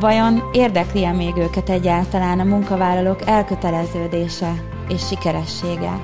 [0.00, 4.52] Vajon érdekli-e még őket egyáltalán a munkavállalók elköteleződése
[4.88, 6.02] és sikeressége?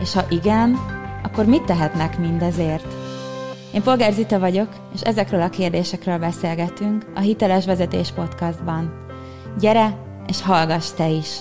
[0.00, 0.78] És ha igen,
[1.22, 2.86] akkor mit tehetnek mindezért?
[3.74, 9.06] Én Polgár Zita vagyok, és ezekről a kérdésekről beszélgetünk a Hiteles Vezetés Podcastban.
[9.60, 9.96] Gyere,
[10.26, 11.38] és hallgass te is!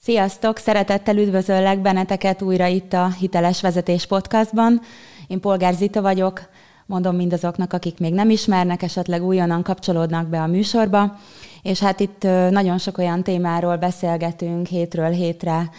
[0.00, 0.58] Sziasztok!
[0.58, 4.80] Szeretettel üdvözöllek benneteket újra itt a Hiteles Vezetés Podcastban.
[5.26, 6.48] Én Polgár Zita vagyok,
[6.86, 11.16] mondom mindazoknak, akik még nem ismernek, esetleg újonnan kapcsolódnak be a műsorba.
[11.62, 15.70] És hát itt nagyon sok olyan témáról beszélgetünk hétről hétre,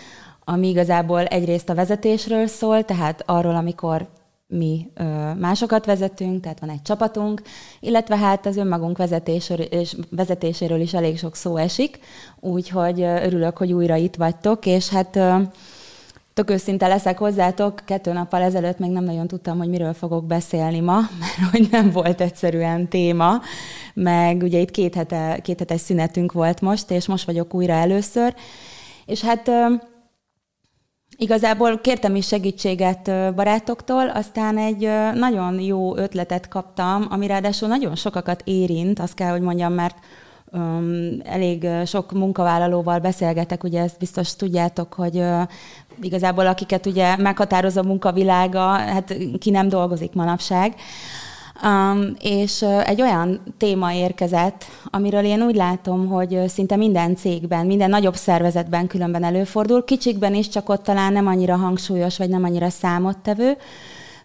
[0.44, 4.08] ami igazából egyrészt a vezetésről szól, tehát arról, amikor
[4.48, 4.88] mi
[5.40, 7.42] másokat vezetünk, tehát van egy csapatunk,
[7.80, 12.00] illetve hát az önmagunk vezetéséről, és vezetéséről is elég sok szó esik,
[12.40, 15.20] úgyhogy örülök, hogy újra itt vagytok, és hát
[16.36, 20.80] tök őszinte leszek hozzátok, kettő nappal ezelőtt még nem nagyon tudtam, hogy miről fogok beszélni
[20.80, 23.42] ma, mert hogy nem volt egyszerűen téma,
[23.94, 28.36] meg ugye itt két, hete, két hetes szünetünk volt most, és most vagyok újra először,
[29.06, 29.52] és hát
[31.18, 38.42] Igazából kértem is segítséget barátoktól, aztán egy nagyon jó ötletet kaptam, ami ráadásul nagyon sokakat
[38.46, 39.96] érint, azt kell, hogy mondjam, mert
[40.52, 45.42] um, elég sok munkavállalóval beszélgetek, ugye ezt biztos tudjátok, hogy uh,
[46.02, 50.76] igazából akiket ugye meghatározó munkavilága, hát ki nem dolgozik manapság.
[51.64, 57.66] Um, és uh, egy olyan téma érkezett, amiről én úgy látom, hogy szinte minden cégben,
[57.66, 62.44] minden nagyobb szervezetben különben előfordul, kicsikben is, csak ott talán nem annyira hangsúlyos, vagy nem
[62.44, 63.58] annyira számottevő.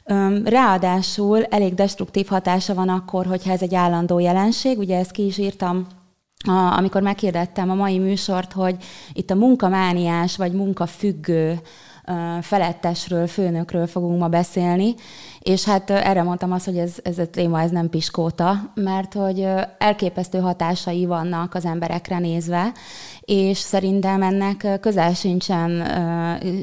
[0.04, 5.26] Um, ráadásul elég destruktív hatása van akkor, hogyha ez egy állandó jelenség, ugye ezt ki
[5.26, 5.86] is írtam
[6.48, 8.76] a, amikor megkérdettem a mai műsort, hogy
[9.12, 11.60] itt a munkamániás vagy munkafüggő
[12.40, 14.94] felettesről, főnökről fogunk ma beszélni,
[15.40, 19.46] és hát erre mondtam azt, hogy ez, ez a téma ez nem piskóta, mert hogy
[19.78, 22.72] elképesztő hatásai vannak az emberekre nézve,
[23.20, 25.82] és szerintem ennek közel sincsen,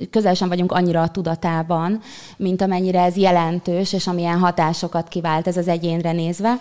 [0.09, 1.99] közel sem vagyunk annyira a tudatában,
[2.37, 6.59] mint amennyire ez jelentős, és amilyen hatásokat kivált ez az egyénre nézve.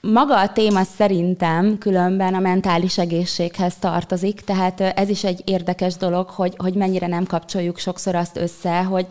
[0.00, 6.28] Maga a téma szerintem különben a mentális egészséghez tartozik, tehát ez is egy érdekes dolog,
[6.28, 9.06] hogy, hogy mennyire nem kapcsoljuk sokszor azt össze, hogy,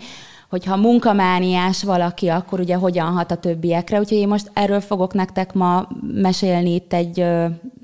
[0.50, 4.00] hogyha munkamániás valaki, akkor ugye hogyan hat a többiekre.
[4.00, 7.26] Úgyhogy én most erről fogok nektek ma mesélni itt egy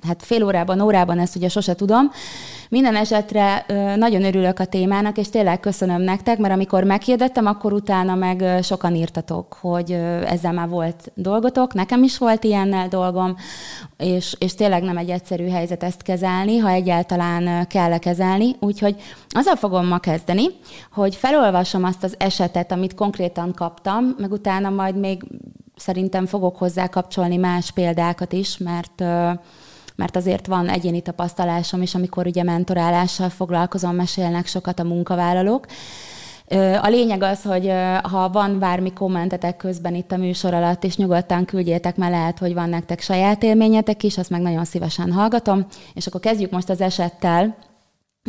[0.07, 2.11] hát fél órában, órában, ezt ugye sose tudom.
[2.69, 8.15] Minden esetre nagyon örülök a témának, és tényleg köszönöm nektek, mert amikor meghirdettem, akkor utána
[8.15, 9.91] meg sokan írtatok, hogy
[10.25, 13.35] ezzel már volt dolgotok, nekem is volt ilyennel dolgom,
[13.97, 18.55] és, és tényleg nem egy egyszerű helyzet ezt kezelni, ha egyáltalán kell kezelni.
[18.59, 18.95] Úgyhogy
[19.29, 20.45] azzal fogom ma kezdeni,
[20.91, 25.23] hogy felolvasom azt az esetet, amit konkrétan kaptam, meg utána majd még
[25.75, 29.03] szerintem fogok hozzá kapcsolni más példákat is, mert
[30.01, 35.65] mert azért van egyéni tapasztalásom is, amikor ugye mentorálással foglalkozom, mesélnek sokat a munkavállalók.
[36.81, 37.71] A lényeg az, hogy
[38.03, 42.53] ha van bármi kommentetek közben itt a műsor alatt, és nyugodtan küldjétek, mert lehet, hogy
[42.53, 45.65] van nektek saját élményetek is, azt meg nagyon szívesen hallgatom.
[45.93, 47.57] És akkor kezdjük most az esettel,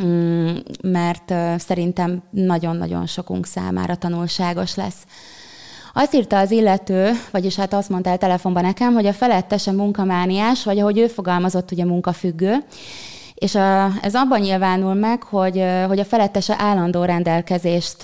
[0.03, 5.07] mm, mert szerintem nagyon-nagyon sokunk számára tanulságos lesz.
[5.95, 10.65] Azt írta az illető, vagyis hát azt mondta el telefonban nekem, hogy a felettese munkamániás,
[10.65, 12.57] vagy ahogy ő fogalmazott, ugye munkafüggő,
[13.35, 18.03] és a, ez abban nyilvánul meg, hogy, hogy a felettese állandó rendelkezést,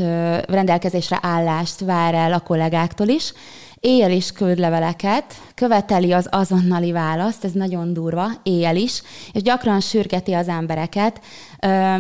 [0.49, 3.33] rendelkezésre állást vár el a kollégáktól is,
[3.81, 9.03] éjjel is küld leveleket, követeli az azonnali választ, ez nagyon durva, éjjel is,
[9.33, 11.21] és gyakran sürgeti az embereket,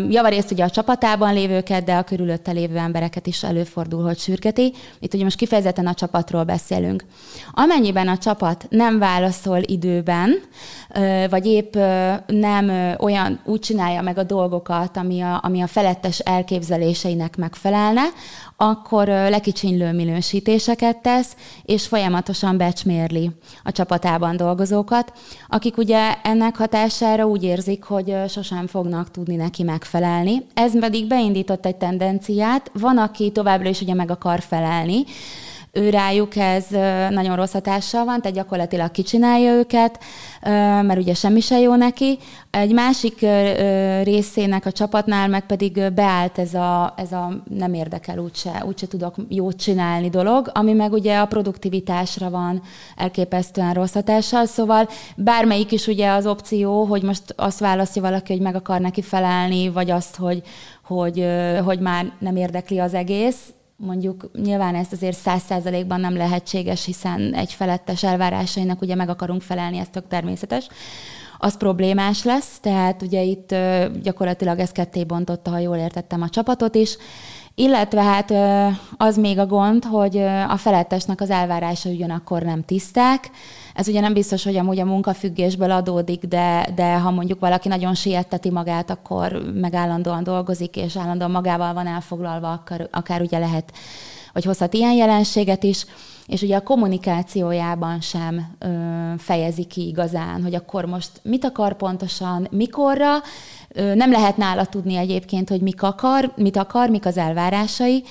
[0.08, 4.72] javarészt ugye a csapatában lévőket, de a körülötte lévő embereket is előfordul, hogy sürgeti.
[4.98, 7.04] Itt ugye most kifejezetten a csapatról beszélünk.
[7.52, 10.40] Amennyiben a csapat nem válaszol időben,
[11.31, 11.74] vagy épp
[12.26, 18.02] nem olyan úgy csinálja meg a dolgokat, ami a, ami a felettes elképzeléseinek megfelelne,
[18.60, 23.31] akkor lekicsinylő minősítéseket tesz, és folyamatosan becsmérli
[23.64, 25.12] a csapatában dolgozókat,
[25.49, 30.46] akik ugye ennek hatására úgy érzik, hogy sosem fognak tudni neki megfelelni.
[30.55, 35.05] Ez pedig beindított egy tendenciát, van, aki továbbra is ugye meg akar felelni,
[35.78, 36.66] ő rájuk ez
[37.10, 39.98] nagyon rossz hatással van, tehát gyakorlatilag kicsinálja őket,
[40.82, 42.19] mert ugye semmi se jó neki.
[42.50, 43.26] Egy másik
[44.02, 49.14] részének a csapatnál meg pedig beállt ez a, ez a nem érdekel úgyse, úgyse tudok
[49.28, 52.62] jót csinálni dolog, ami meg ugye a produktivitásra van
[52.96, 58.42] elképesztően rossz hatással, szóval bármelyik is ugye az opció, hogy most azt választja valaki, hogy
[58.42, 60.42] meg akar neki felelni, vagy azt, hogy,
[60.84, 61.26] hogy,
[61.64, 63.38] hogy már nem érdekli az egész,
[63.80, 69.42] mondjuk nyilván ezt azért száz százalékban nem lehetséges, hiszen egy felettes elvárásainak ugye meg akarunk
[69.42, 70.69] felelni, ez tök természetes,
[71.38, 73.54] az problémás lesz, tehát ugye itt
[74.02, 76.96] gyakorlatilag ez ketté bontotta, ha jól értettem a csapatot is,
[77.54, 78.32] illetve hát
[78.96, 83.31] az még a gond, hogy a felettesnek az elvárása ugyanakkor nem tiszták,
[83.78, 87.94] ez ugye nem biztos, hogy amúgy a munkafüggésből adódik, de, de ha mondjuk valaki nagyon
[87.94, 93.72] sietteti magát, akkor meg állandóan dolgozik, és állandóan magával van elfoglalva, akár, akár ugye lehet,
[94.32, 95.86] vagy hozhat ilyen jelenséget is.
[96.26, 98.69] És ugye a kommunikációjában sem ö,
[99.19, 103.16] fejezi ki igazán, hogy akkor most mit akar pontosan, mikorra,
[103.69, 108.04] ö, nem lehet nála tudni egyébként, hogy mik akar, mit akar, mik az elvárásai,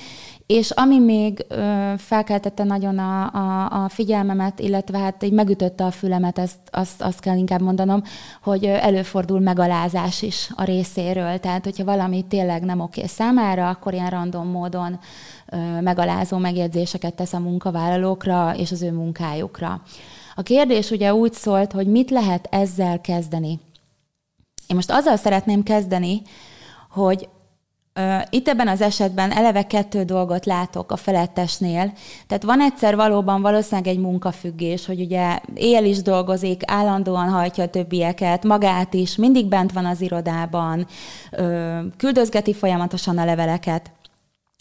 [0.48, 5.90] és ami még ö, felkeltette nagyon a, a, a figyelmemet, illetve hát így megütötte a
[5.90, 8.02] fülemet, ezt, azt, azt kell inkább mondanom,
[8.42, 11.38] hogy előfordul megalázás is a részéről.
[11.38, 14.98] Tehát, hogyha valami tényleg nem oké számára, akkor ilyen random módon
[15.46, 19.82] ö, megalázó megjegyzéseket tesz a munkavállalókra és az ő munkájukra.
[20.34, 23.58] A kérdés ugye úgy szólt, hogy mit lehet ezzel kezdeni.
[24.66, 26.22] Én most azzal szeretném kezdeni,
[26.90, 27.28] hogy
[28.30, 31.92] itt ebben az esetben eleve kettő dolgot látok a felettesnél.
[32.26, 37.68] Tehát van egyszer valóban valószínűleg egy munkafüggés, hogy ugye él is dolgozik, állandóan hajtja a
[37.68, 40.86] többieket, magát is, mindig bent van az irodában,
[41.96, 43.90] küldözgeti folyamatosan a leveleket.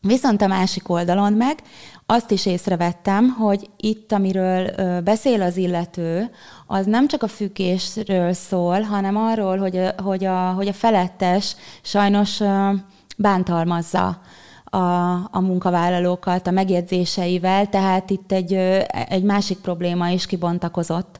[0.01, 1.57] Viszont a másik oldalon meg
[2.05, 6.29] azt is észrevettem, hogy itt, amiről beszél az illető,
[6.67, 11.55] az nem csak a függésről szól, hanem arról, hogy a, hogy a, hogy a felettes
[11.81, 12.41] sajnos
[13.17, 14.21] bántalmazza
[14.69, 18.53] a, a munkavállalókat a megjegyzéseivel, tehát itt egy,
[19.09, 21.19] egy másik probléma is kibontakozott.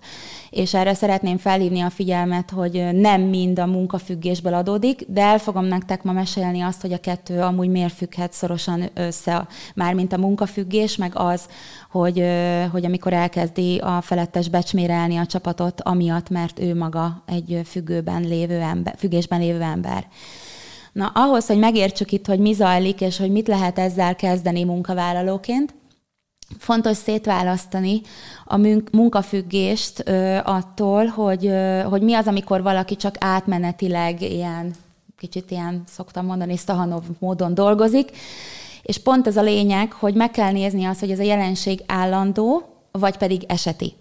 [0.49, 5.65] És erre szeretném felhívni a figyelmet, hogy nem mind a munkafüggésből adódik, de el fogom
[5.65, 10.95] nektek ma mesélni azt, hogy a kettő amúgy miért függhet szorosan össze, mármint a munkafüggés,
[10.95, 11.47] meg az,
[11.91, 12.23] hogy,
[12.71, 18.59] hogy amikor elkezdi a felettes becsmérelni a csapatot, amiatt, mert ő maga egy függőben lévő
[18.59, 20.07] ember, függésben lévő ember.
[20.97, 25.73] Na, ahhoz, hogy megértsük itt, hogy mi zajlik, és hogy mit lehet ezzel kezdeni munkavállalóként,
[26.57, 28.01] fontos szétválasztani
[28.45, 28.57] a
[28.91, 29.99] munkafüggést
[30.43, 31.51] attól, hogy,
[31.89, 34.73] hogy mi az, amikor valaki csak átmenetileg ilyen,
[35.17, 38.11] kicsit ilyen, szoktam mondani, Stahanov módon dolgozik,
[38.81, 42.63] és pont ez a lényeg, hogy meg kell nézni azt, hogy ez a jelenség állandó,
[42.91, 43.93] vagy pedig eseti.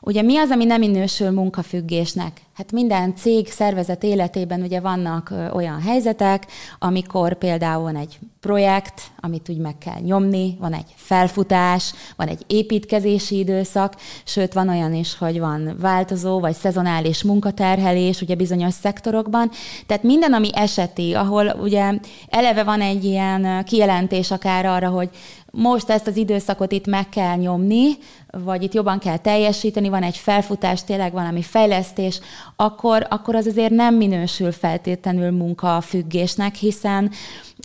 [0.00, 2.40] Ugye mi az, ami nem minősül munkafüggésnek?
[2.54, 6.46] Hát minden cég, szervezet életében ugye vannak olyan helyzetek,
[6.78, 12.44] amikor például van egy projekt, amit úgy meg kell nyomni, van egy felfutás, van egy
[12.46, 13.94] építkezési időszak,
[14.24, 19.50] sőt van olyan is, hogy van változó vagy szezonális munkaterhelés ugye bizonyos szektorokban.
[19.86, 21.92] Tehát minden, ami eseti, ahol ugye
[22.28, 25.10] eleve van egy ilyen kijelentés akár arra, hogy
[25.50, 27.88] most ezt az időszakot itt meg kell nyomni,
[28.30, 32.20] vagy itt jobban kell teljesíteni, van egy felfutás, tényleg valami fejlesztés,
[32.56, 37.10] akkor, akkor az azért nem minősül feltétlenül munkafüggésnek, hiszen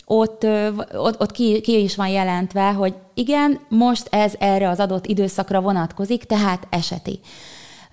[0.06, 0.46] ott,
[0.94, 5.62] ott, ott ki, ki is van jelentve, hogy igen, most ez erre az adott időszakra
[5.62, 7.20] vonatkozik, tehát eseti.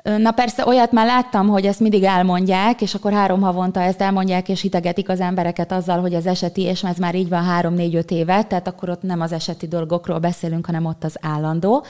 [0.02, 4.48] Na persze olyat már láttam, hogy ezt mindig elmondják, és akkor három havonta ezt elmondják,
[4.48, 8.42] és hitegetik az embereket azzal, hogy az eseti, és ez már így van három-négy-öt éve,
[8.42, 11.84] tehát akkor ott nem az eseti dolgokról beszélünk, hanem ott az állandó.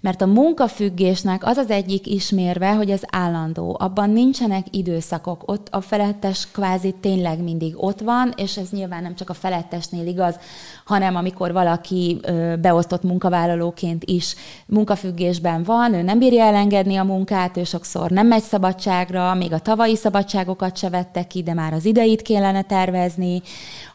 [0.00, 3.76] Mert a munkafüggésnek az az egyik ismérve, hogy ez állandó.
[3.80, 5.42] Abban nincsenek időszakok.
[5.46, 10.06] Ott a felettes kvázi tényleg mindig ott van, és ez nyilván nem csak a felettesnél
[10.06, 10.38] igaz,
[10.84, 12.20] hanem amikor valaki
[12.60, 14.34] beosztott munkavállalóként is
[14.66, 19.58] munkafüggésben van, ő nem bírja elengedni a munkát, ő sokszor nem megy szabadságra, még a
[19.58, 23.42] tavalyi szabadságokat se vette ki, de már az ideit kellene tervezni,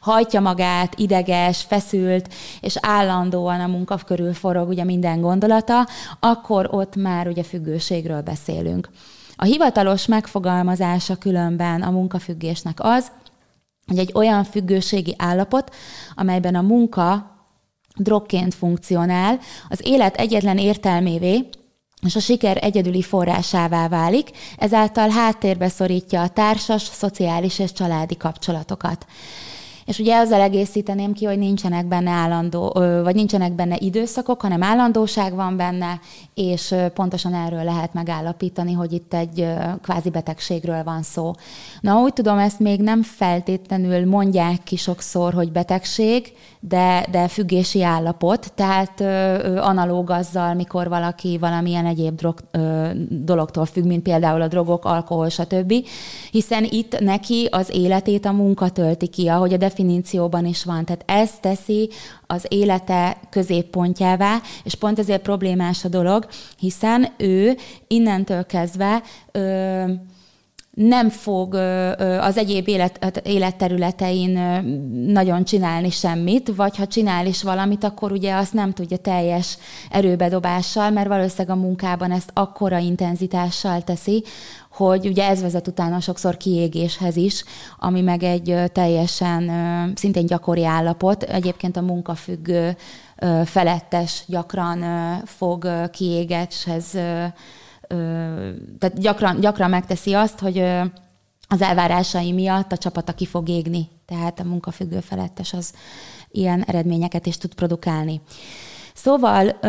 [0.02, 5.88] hajtja magát, ideges, feszült, és állandóan a munka körül forog ugye minden gondolata,
[6.20, 8.90] akkor ott már ugye függőségről beszélünk.
[9.36, 13.12] A hivatalos megfogalmazása különben a munkafüggésnek az,
[13.88, 15.76] hogy egy olyan függőségi állapot,
[16.16, 17.32] amelyben a munka
[17.96, 21.50] drogként funkcionál, az élet egyetlen értelmévé,
[22.06, 29.06] és a siker egyedüli forrásává válik, ezáltal háttérbe szorítja a társas, szociális és családi kapcsolatokat.
[29.86, 32.70] És ugye ezzel egészíteném ki, hogy nincsenek benne állandó,
[33.04, 36.00] vagy nincsenek benne időszakok, hanem állandóság van benne,
[36.34, 39.48] és pontosan erről lehet megállapítani, hogy itt egy
[39.82, 41.32] kvázi betegségről van szó.
[41.82, 46.34] Na, úgy tudom, ezt még nem feltétlenül mondják ki sokszor, hogy betegség,
[46.68, 53.66] de, de függési állapot, tehát ö, analóg azzal, mikor valaki valamilyen egyéb drog, ö, dologtól
[53.66, 55.74] függ, mint például a drogok, alkohol, stb.
[56.32, 60.86] Hiszen itt neki az életét a munka tölti ki, ahogy a definícióban is van.
[60.86, 61.90] Tehát ez teszi
[62.28, 66.28] az élete középpontjává, és pont ezért problémás a dolog,
[66.60, 69.02] hiszen ő innentől kezdve
[69.32, 69.84] ö,
[70.74, 71.54] nem fog
[72.20, 74.32] az egyéb élet, életterületein
[75.08, 79.58] nagyon csinálni semmit, vagy ha csinál is valamit, akkor ugye azt nem tudja teljes
[79.90, 84.24] erőbedobással, mert valószínűleg a munkában ezt akkora intenzitással teszi,
[84.72, 87.44] hogy ugye ez vezet utána sokszor kiégéshez is,
[87.80, 89.52] ami meg egy teljesen
[89.96, 91.24] szintén gyakori állapot.
[91.24, 92.78] Egyébként a munkafüggő
[93.46, 94.84] felettes gyakran
[95.26, 96.98] fog kiégéshez
[98.80, 100.58] tehát gyakran, gyakran megteszi azt, hogy
[101.48, 105.74] az elvárásai miatt a csapata ki fog égni, tehát a munkafüggő felettes az
[106.32, 108.22] ilyen eredményeket is tud produkálni.
[108.94, 109.60] Szóval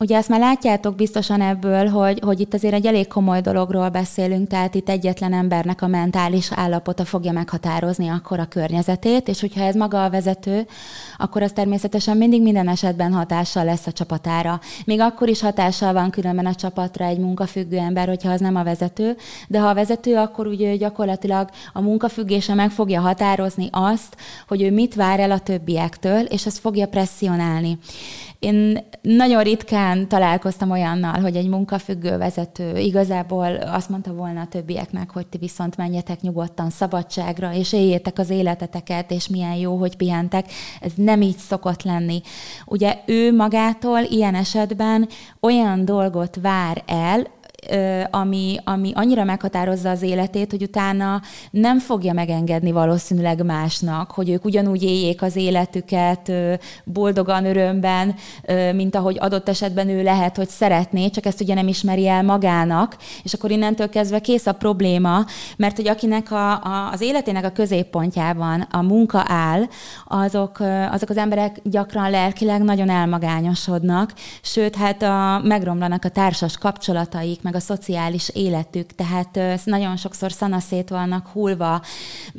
[0.00, 4.48] Ugye ezt már látjátok biztosan ebből, hogy, hogy itt azért egy elég komoly dologról beszélünk,
[4.48, 9.74] tehát itt egyetlen embernek a mentális állapota fogja meghatározni akkor a környezetét, és hogyha ez
[9.74, 10.66] maga a vezető,
[11.16, 14.60] akkor az természetesen mindig minden esetben hatással lesz a csapatára.
[14.84, 18.64] Még akkor is hatással van különben a csapatra egy munkafüggő ember, hogyha az nem a
[18.64, 19.16] vezető,
[19.48, 24.16] de ha a vezető, akkor ugye gyakorlatilag a munkafüggése meg fogja határozni azt,
[24.48, 27.78] hogy ő mit vár el a többiektől, és ezt fogja presszionálni.
[28.38, 35.10] Én nagyon ritkán találkoztam olyannal, hogy egy munkafüggő vezető igazából azt mondta volna a többieknek,
[35.10, 40.46] hogy ti viszont menjetek nyugodtan szabadságra, és éljétek az életeteket, és milyen jó, hogy pihentek.
[40.80, 42.20] Ez nem így szokott lenni.
[42.66, 45.08] Ugye ő magától ilyen esetben
[45.40, 47.26] olyan dolgot vár el,
[48.10, 54.44] ami, ami annyira meghatározza az életét, hogy utána nem fogja megengedni valószínűleg másnak, hogy ők
[54.44, 56.32] ugyanúgy éljék az életüket
[56.84, 58.14] boldogan, örömben,
[58.74, 62.96] mint ahogy adott esetben ő lehet, hogy szeretné, csak ezt ugye nem ismeri el magának,
[63.22, 65.24] és akkor innentől kezdve kész a probléma,
[65.56, 69.62] mert hogy akinek a, a, az életének a középpontjában a munka áll,
[70.06, 70.60] azok,
[70.90, 74.12] azok az emberek gyakran lelkileg nagyon elmagányosodnak,
[74.42, 80.88] sőt, hát a, megromlanak a társas kapcsolataik, meg a szociális életük, tehát nagyon sokszor szanaszét
[80.88, 81.82] vannak hullva.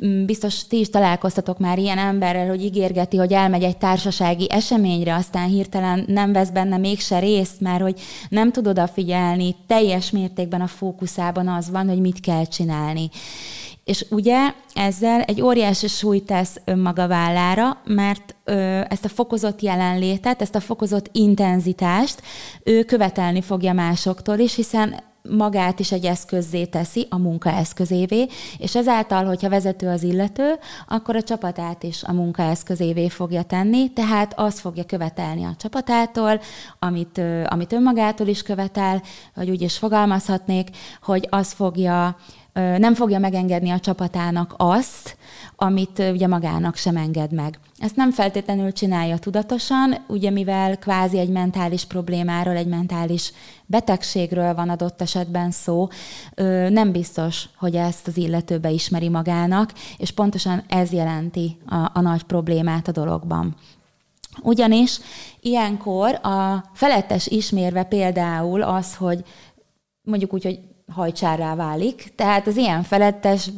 [0.04, 5.14] Mm, biztos ti is találkoztatok már ilyen emberrel, hogy ígérgeti, hogy elmegy egy társasági eseményre,
[5.14, 10.66] aztán hirtelen nem vesz benne mégse részt, mert hogy nem tud odafigyelni, teljes mértékben a
[10.66, 13.10] fókuszában az van, hogy mit kell csinálni.
[13.84, 20.42] És ugye ezzel egy óriási súlyt tesz önmaga vállára, mert ö, ezt a fokozott jelenlétet,
[20.42, 22.22] ezt a fokozott intenzitást
[22.64, 28.26] ő követelni fogja másoktól is, hiszen magát is egy eszközzé teszi, a munka eszközévé,
[28.58, 30.58] és ezáltal, hogyha vezető az illető,
[30.88, 36.40] akkor a csapatát is a munka eszközévé fogja tenni, tehát azt fogja követelni a csapatától,
[36.78, 39.02] amit, amit önmagától is követel,
[39.34, 40.68] vagy úgy is fogalmazhatnék,
[41.02, 42.16] hogy az fogja
[42.52, 45.16] nem fogja megengedni a csapatának azt,
[45.56, 47.58] amit ugye magának sem enged meg.
[47.78, 53.32] Ezt nem feltétlenül csinálja tudatosan, ugye mivel kvázi egy mentális problémáról, egy mentális
[53.66, 55.88] betegségről van adott esetben szó,
[56.68, 62.22] nem biztos, hogy ezt az illető beismeri magának, és pontosan ez jelenti a, a nagy
[62.22, 63.56] problémát a dologban.
[64.42, 64.98] Ugyanis
[65.40, 69.24] ilyenkor a felettes ismérve például az, hogy
[70.02, 70.60] mondjuk úgy, hogy
[70.94, 73.50] hajcsárá válik, tehát az ilyen felettes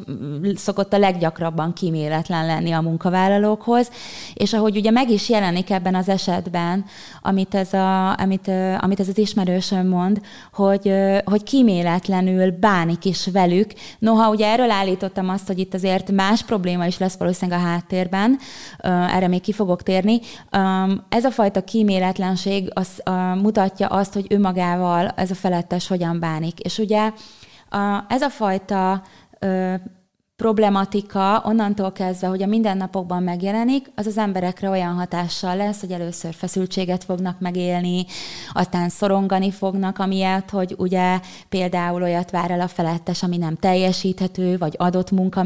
[0.54, 3.90] szokott a leggyakrabban kíméletlen lenni a munkavállalókhoz,
[4.34, 6.84] és ahogy ugye meg is jelenik ebben az esetben,
[7.22, 10.20] amit ez, a, amit, amit ez az ismerősöm mond,
[10.52, 13.72] hogy, hogy kíméletlenül bánik is velük.
[13.98, 18.38] Noha ugye erről állítottam azt, hogy itt azért más probléma is lesz valószínűleg a háttérben,
[18.82, 20.20] erre még ki fogok térni.
[21.08, 23.02] Ez a fajta kíméletlenség az,
[23.34, 26.60] mutatja azt, hogy ő magával ez a felettes hogyan bánik.
[26.60, 27.12] És ugye
[27.72, 29.02] a, ez a fajta
[30.42, 36.34] problematika onnantól kezdve, hogy a mindennapokban megjelenik, az az emberekre olyan hatással lesz, hogy először
[36.34, 38.06] feszültséget fognak megélni,
[38.52, 44.58] aztán szorongani fognak, amiatt, hogy ugye például olyat vár el a felettes, ami nem teljesíthető,
[44.58, 45.44] vagy adott munka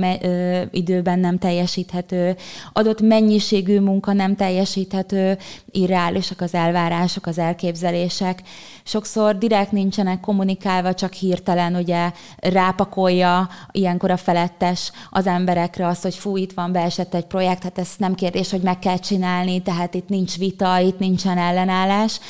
[0.70, 2.36] időben nem teljesíthető,
[2.72, 5.38] adott mennyiségű munka nem teljesíthető,
[5.70, 8.42] irreálisak az elvárások, az elképzelések.
[8.84, 16.14] Sokszor direkt nincsenek kommunikálva, csak hirtelen ugye rápakolja ilyenkor a felettes az emberekre az, hogy
[16.14, 19.94] fú, itt van, beesett egy projekt, hát ez nem kérdés, hogy meg kell csinálni, tehát
[19.94, 22.20] itt nincs vita, itt nincsen ellenállás.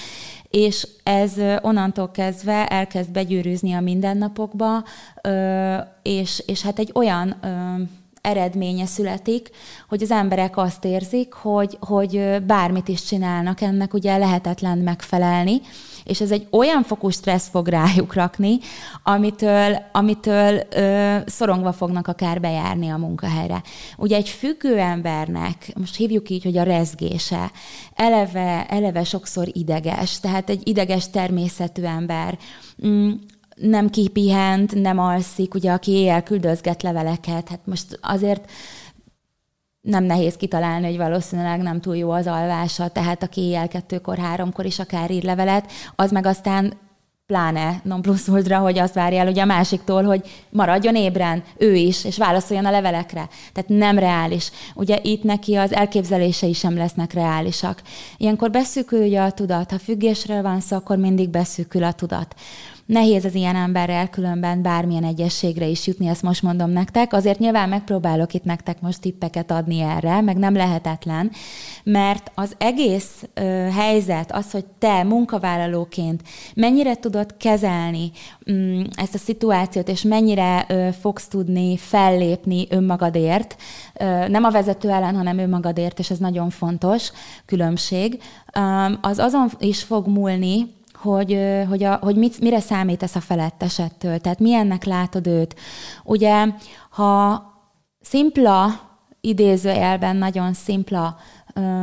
[0.51, 4.85] És ez onnantól kezdve elkezd begyűrűzni a mindennapokba,
[6.03, 7.37] és, és hát egy olyan
[8.27, 9.51] eredménye születik,
[9.89, 15.61] hogy az emberek azt érzik, hogy, hogy bármit is csinálnak, ennek ugye lehetetlen megfelelni,
[16.07, 18.59] és ez egy olyan fokú stressz fog rájuk rakni,
[19.03, 23.63] amitől, amitől ö, szorongva fognak akár bejárni a munkahelyre.
[23.97, 27.51] Ugye egy függő embernek, most hívjuk így, hogy a rezgése,
[27.95, 32.39] eleve, eleve sokszor ideges, tehát egy ideges természetű ember,
[32.87, 33.11] mm,
[33.57, 38.51] nem kipihent, nem alszik, ugye aki éjjel küldözget leveleket, hát most azért
[39.87, 44.65] nem nehéz kitalálni, hogy valószínűleg nem túl jó az alvása, tehát aki éjjel kettőkor, háromkor
[44.65, 46.73] is akár ír levelet, az meg aztán
[47.27, 51.75] pláne non plus ultra, hogy azt várja el ugye a másiktól, hogy maradjon ébren, ő
[51.75, 53.29] is, és válaszoljon a levelekre.
[53.53, 54.51] Tehát nem reális.
[54.75, 57.83] Ugye itt neki az elképzelései sem lesznek reálisak.
[58.17, 59.71] Ilyenkor beszűkül ugye a tudat.
[59.71, 62.35] Ha függésről van szó, akkor mindig beszűkül a tudat.
[62.87, 67.13] Nehéz az ilyen emberrel különben bármilyen egyességre is jutni, ezt most mondom nektek.
[67.13, 71.31] Azért nyilván megpróbálok itt nektek most tippeket adni erre, meg nem lehetetlen,
[71.85, 73.41] mert az egész ö,
[73.73, 76.23] helyzet, az, hogy te munkavállalóként
[76.55, 78.11] mennyire tudod kezelni
[78.53, 83.57] mm, ezt a szituációt, és mennyire ö, fogsz tudni fellépni önmagadért,
[83.95, 87.13] ö, nem a vezető ellen, hanem önmagadért, és ez nagyon fontos
[87.47, 88.23] különbség,
[89.01, 91.39] az azon is fog múlni, hogy,
[91.69, 95.55] hogy, a, hogy mit, mire számítasz a felettesettől, tehát milyennek látod őt.
[96.05, 96.47] Ugye,
[96.91, 97.43] ha
[98.01, 98.81] szimpla,
[99.21, 101.17] idézőjelben nagyon szimpla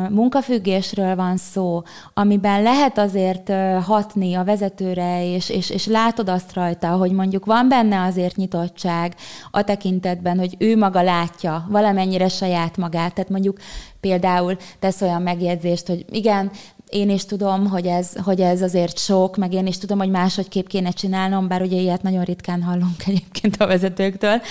[0.10, 1.82] munkafüggésről van szó,
[2.14, 3.52] amiben lehet azért
[3.84, 9.16] hatni a vezetőre, és, és, és látod azt rajta, hogy mondjuk van benne azért nyitottság
[9.52, 13.14] a tekintetben, hogy ő maga látja valamennyire saját magát.
[13.14, 13.58] Tehát mondjuk
[14.00, 16.52] például tesz olyan megjegyzést, hogy igen,
[16.94, 20.48] én is tudom, hogy ez, hogy ez azért sok, meg én is tudom, hogy máshogy
[20.48, 24.42] kép kéne csinálnom, bár ugye ilyet nagyon ritkán hallunk egyébként a vezetőktől,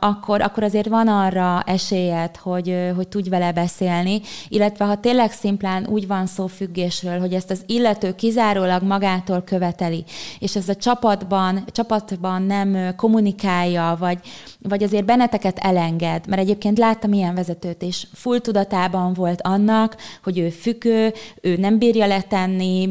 [0.00, 5.86] akkor, akkor azért van arra esélyed, hogy, hogy tudj vele beszélni, illetve ha tényleg szimplán
[5.86, 10.04] úgy van szó függésről, hogy ezt az illető kizárólag magától követeli,
[10.38, 14.18] és ez a csapatban, csapatban nem kommunikálja, vagy,
[14.68, 20.38] vagy azért benneteket elenged, mert egyébként láttam ilyen vezetőt is, full tudatában volt annak, hogy
[20.38, 22.88] ő függő, ő nem bírja letenni,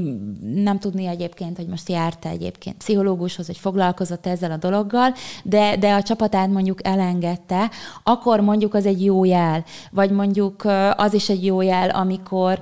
[0.56, 5.94] nem tudni egyébként, hogy most járta egyébként pszichológushoz, hogy foglalkozott ezzel a dologgal, de, de
[5.94, 7.70] a csapatát mondjuk elengedte,
[8.04, 10.64] akkor mondjuk az egy jó jel, vagy mondjuk
[10.96, 12.62] az is egy jó jel, amikor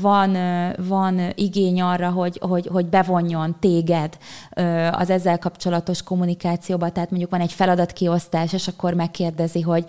[0.00, 0.36] van,
[0.88, 4.18] van igény arra, hogy, hogy, hogy bevonjon téged
[4.90, 9.84] az ezzel kapcsolatos kommunikációba, tehát mondjuk van egy feladatkiosztás, és akkor megkérdezi, hogy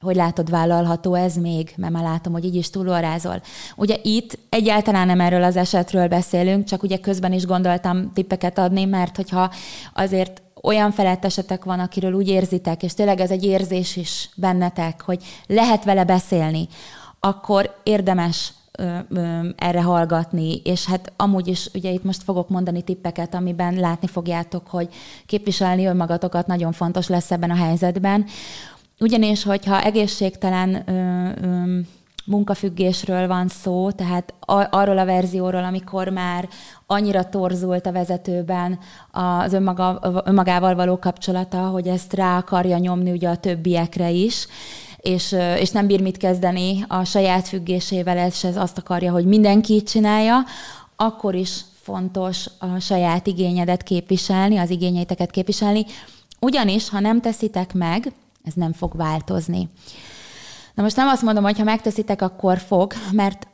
[0.00, 1.72] hogy látod, vállalható ez még?
[1.76, 3.42] Mert már látom, hogy így is túlórázol.
[3.76, 8.84] Ugye itt egyáltalán nem erről az esetről beszélünk, csak ugye közben is gondoltam tippeket adni,
[8.84, 9.52] mert hogyha
[9.94, 15.22] azért olyan felettesetek van, akiről úgy érzitek, és tényleg ez egy érzés is bennetek, hogy
[15.46, 16.68] lehet vele beszélni,
[17.20, 18.52] akkor érdemes
[19.56, 24.66] erre hallgatni, és hát amúgy is, ugye itt most fogok mondani tippeket, amiben látni fogjátok,
[24.66, 24.88] hogy
[25.26, 28.24] képviselni önmagatokat nagyon fontos lesz ebben a helyzetben,
[29.00, 30.92] ugyanis, hogyha egészségtelen ö,
[31.46, 31.78] ö,
[32.26, 34.34] munkafüggésről van szó, tehát
[34.70, 36.48] arról a verzióról, amikor már
[36.86, 38.78] annyira torzult a vezetőben
[39.10, 44.46] az önmaga, önmagával való kapcsolata, hogy ezt rá akarja nyomni ugye a többiekre is,
[45.00, 49.72] és, és nem bír mit kezdeni a saját függésével, és ez azt akarja, hogy mindenki
[49.72, 50.44] így csinálja,
[50.96, 55.84] akkor is fontos a saját igényedet képviselni, az igényeiteket képviselni,
[56.40, 58.12] ugyanis, ha nem teszitek meg,
[58.44, 59.68] ez nem fog változni.
[60.74, 63.48] Na most nem azt mondom, hogy ha megteszitek, akkor fog, mert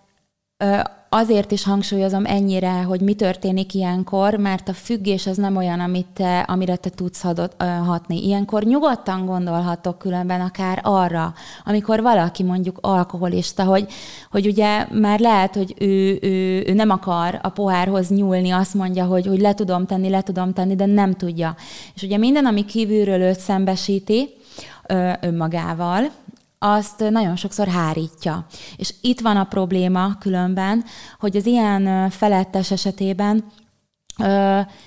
[1.09, 6.07] azért is hangsúlyozom ennyire, hogy mi történik ilyenkor, mert a függés az nem olyan, amit
[6.15, 8.25] te, amire te tudsz hadot, hatni.
[8.27, 13.87] Ilyenkor nyugodtan gondolhatok különben akár arra, amikor valaki mondjuk alkoholista, hogy,
[14.31, 19.05] hogy ugye már lehet, hogy ő, ő, ő nem akar a pohárhoz nyúlni, azt mondja,
[19.05, 21.57] hogy, hogy le tudom tenni, le tudom tenni, de nem tudja.
[21.95, 24.29] És ugye minden, ami kívülről őt szembesíti,
[25.21, 26.11] önmagával,
[26.75, 28.47] azt nagyon sokszor hárítja.
[28.77, 30.85] És itt van a probléma különben,
[31.19, 33.45] hogy az ilyen felettes esetében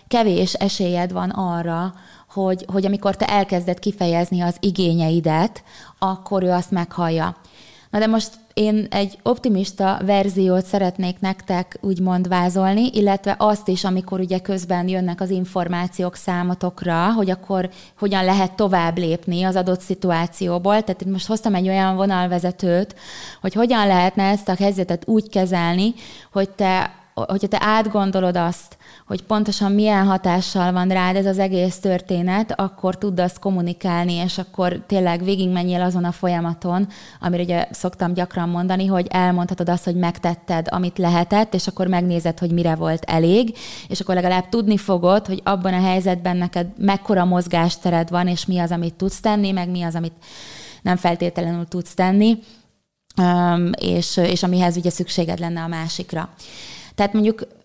[0.07, 1.93] kevés esélyed van arra,
[2.29, 5.63] hogy, hogy amikor te elkezded kifejezni az igényeidet,
[5.99, 7.37] akkor ő azt meghallja.
[7.89, 14.19] Na de most én egy optimista verziót szeretnék nektek úgymond vázolni, illetve azt is, amikor
[14.19, 20.81] ugye közben jönnek az információk számotokra, hogy akkor hogyan lehet tovább lépni az adott szituációból.
[20.81, 22.95] Tehát itt most hoztam egy olyan vonalvezetőt,
[23.41, 25.93] hogy hogyan lehetne ezt a helyzetet úgy kezelni,
[26.31, 28.77] hogy te, hogyha te átgondolod azt,
[29.09, 34.37] hogy pontosan milyen hatással van rád ez az egész történet, akkor tudd azt kommunikálni, és
[34.37, 36.87] akkor tényleg végigmenjél azon a folyamaton,
[37.19, 42.39] amire ugye szoktam gyakran mondani, hogy elmondhatod azt, hogy megtetted, amit lehetett, és akkor megnézed,
[42.39, 47.25] hogy mire volt elég, és akkor legalább tudni fogod, hogy abban a helyzetben neked mekkora
[47.25, 50.15] mozgástered van, és mi az, amit tudsz tenni, meg mi az, amit
[50.81, 52.39] nem feltétlenül tudsz tenni,
[53.79, 56.29] és, és amihez ugye szükséged lenne a másikra.
[56.95, 57.57] Tehát mondjuk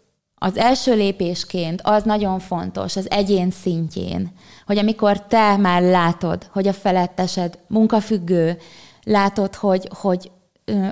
[0.45, 4.33] az első lépésként az nagyon fontos az egyén szintjén,
[4.67, 8.59] hogy amikor te már látod, hogy a felettesed munkafüggő,
[9.03, 10.31] látod, hogy, hogy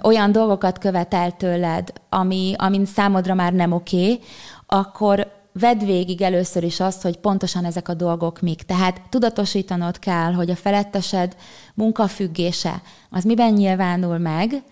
[0.02, 4.18] olyan dolgokat követel tőled, ami, ami számodra már nem oké,
[4.66, 8.62] akkor vedd végig először is azt, hogy pontosan ezek a dolgok mik.
[8.62, 11.36] Tehát tudatosítanod kell, hogy a felettesed
[11.74, 14.62] munkafüggése az miben nyilvánul meg,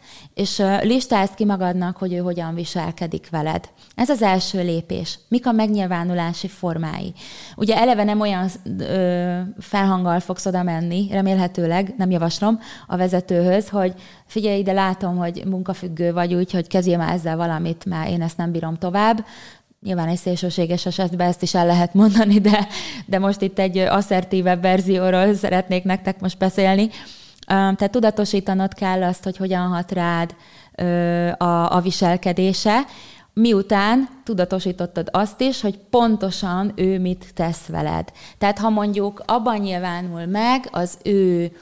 [0.40, 3.68] és listázd ki magadnak, hogy ő hogyan viselkedik veled.
[3.94, 5.18] Ez az első lépés.
[5.29, 7.12] Mik a megnyilvánulási formái?
[7.57, 8.48] Ugye eleve nem olyan
[8.79, 13.94] ö, felhanggal fogsz oda menni, remélhetőleg, nem javaslom, a vezetőhöz, hogy
[14.26, 18.53] figyelj ide, látom, hogy munkafüggő vagy, úgyhogy kezdjél már ezzel valamit, mert én ezt nem
[18.53, 19.24] bírom tovább.
[19.83, 22.66] Nyilván egy szélsőséges esetben ezt is el lehet mondani, de,
[23.07, 26.90] de most itt egy asszertívebb verzióról szeretnék nektek most beszélni.
[27.50, 30.34] Tehát tudatosítanod kell azt, hogy hogyan hat rád
[31.38, 32.84] a, a viselkedése,
[33.32, 38.12] miután tudatosítottad azt is, hogy pontosan ő mit tesz veled.
[38.38, 41.52] Tehát ha mondjuk abban nyilvánul meg az ő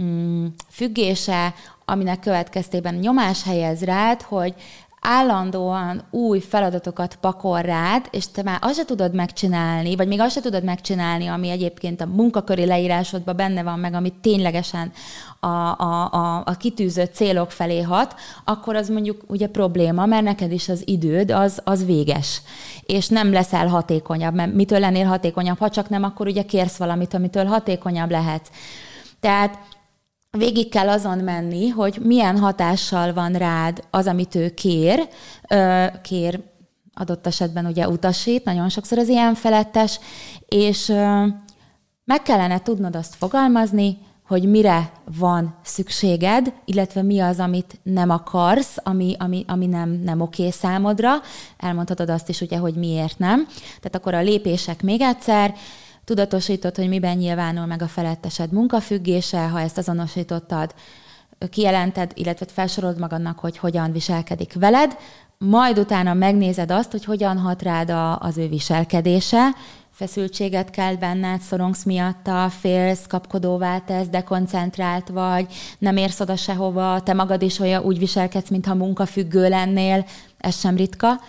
[0.00, 4.54] mm, függése, aminek következtében nyomás helyez rád, hogy
[5.04, 10.34] állandóan új feladatokat pakol rád, és te már azt se tudod megcsinálni, vagy még azt
[10.34, 14.92] se tudod megcsinálni, ami egyébként a munkaköri leírásodban benne van meg, ami ténylegesen
[15.40, 20.52] a, a, a, a kitűzött célok felé hat, akkor az mondjuk ugye probléma, mert neked
[20.52, 22.42] is az időd az, az véges,
[22.86, 27.14] és nem leszel hatékonyabb, mert mitől lennél hatékonyabb, ha csak nem, akkor ugye kérsz valamit,
[27.14, 28.48] amitől hatékonyabb lehetsz.
[29.20, 29.58] Tehát
[30.38, 35.08] végig kell azon menni, hogy milyen hatással van rád az, amit ő kér,
[36.02, 36.40] kér
[36.94, 40.00] adott esetben ugye utasít, nagyon sokszor az ilyen felettes,
[40.46, 40.86] és
[42.04, 48.76] meg kellene tudnod azt fogalmazni, hogy mire van szükséged, illetve mi az, amit nem akarsz,
[48.82, 51.10] ami, ami, ami nem, nem oké számodra.
[51.58, 53.46] Elmondhatod azt is ugye, hogy miért nem.
[53.64, 55.54] Tehát akkor a lépések még egyszer,
[56.04, 60.74] tudatosítod, hogy miben nyilvánul meg a felettesed munkafüggése, ha ezt azonosítottad,
[61.50, 64.96] kijelented, illetve felsorolod magadnak, hogy hogyan viselkedik veled,
[65.38, 69.48] majd utána megnézed azt, hogy hogyan hat rád a, az ő viselkedése,
[69.90, 75.46] feszültséget kell benned, szorongsz miatta, félsz, kapkodóvá tesz, dekoncentrált vagy,
[75.78, 80.04] nem érsz oda sehova, te magad is olyan úgy viselkedsz, mintha munkafüggő lennél,
[80.38, 81.20] ez sem ritka.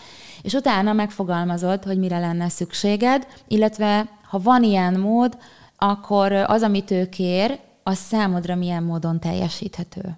[0.41, 5.37] És utána megfogalmazod, hogy mire lenne szükséged, illetve ha van ilyen mód,
[5.77, 10.17] akkor az, amit ő kér, az számodra milyen módon teljesíthető.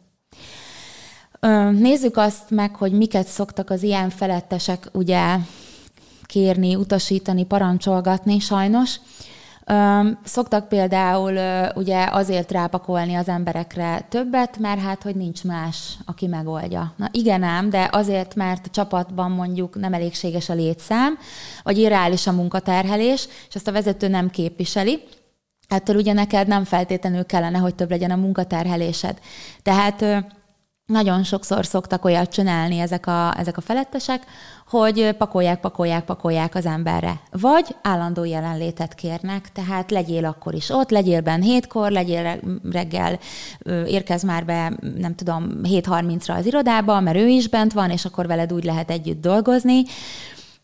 [1.71, 5.38] Nézzük azt meg, hogy miket szoktak az ilyen felettesek ugye
[6.23, 8.99] kérni, utasítani, parancsolgatni sajnos.
[10.23, 11.38] Szoktak például
[11.75, 16.93] ugye azért rápakolni az emberekre többet, mert hát, hogy nincs más, aki megoldja.
[16.97, 21.17] Na igen ám, de azért, mert a csapatban mondjuk nem elégséges a létszám,
[21.63, 25.04] vagy irreális a munkaterhelés, és azt a vezető nem képviseli,
[25.67, 29.19] ettől ugye neked nem feltétlenül kellene, hogy több legyen a munkaterhelésed.
[29.62, 30.25] Tehát
[30.86, 34.23] nagyon sokszor szoktak olyat csinálni ezek a, ezek a felettesek,
[34.79, 37.19] hogy pakolják, pakolják, pakolják az emberre.
[37.31, 42.39] Vagy állandó jelenlétet kérnek, tehát legyél akkor is ott, legyél benn hétkor, legyél
[42.71, 43.19] reggel,
[43.88, 48.27] érkez már be, nem tudom, 7.30-ra az irodába, mert ő is bent van, és akkor
[48.27, 49.83] veled úgy lehet együtt dolgozni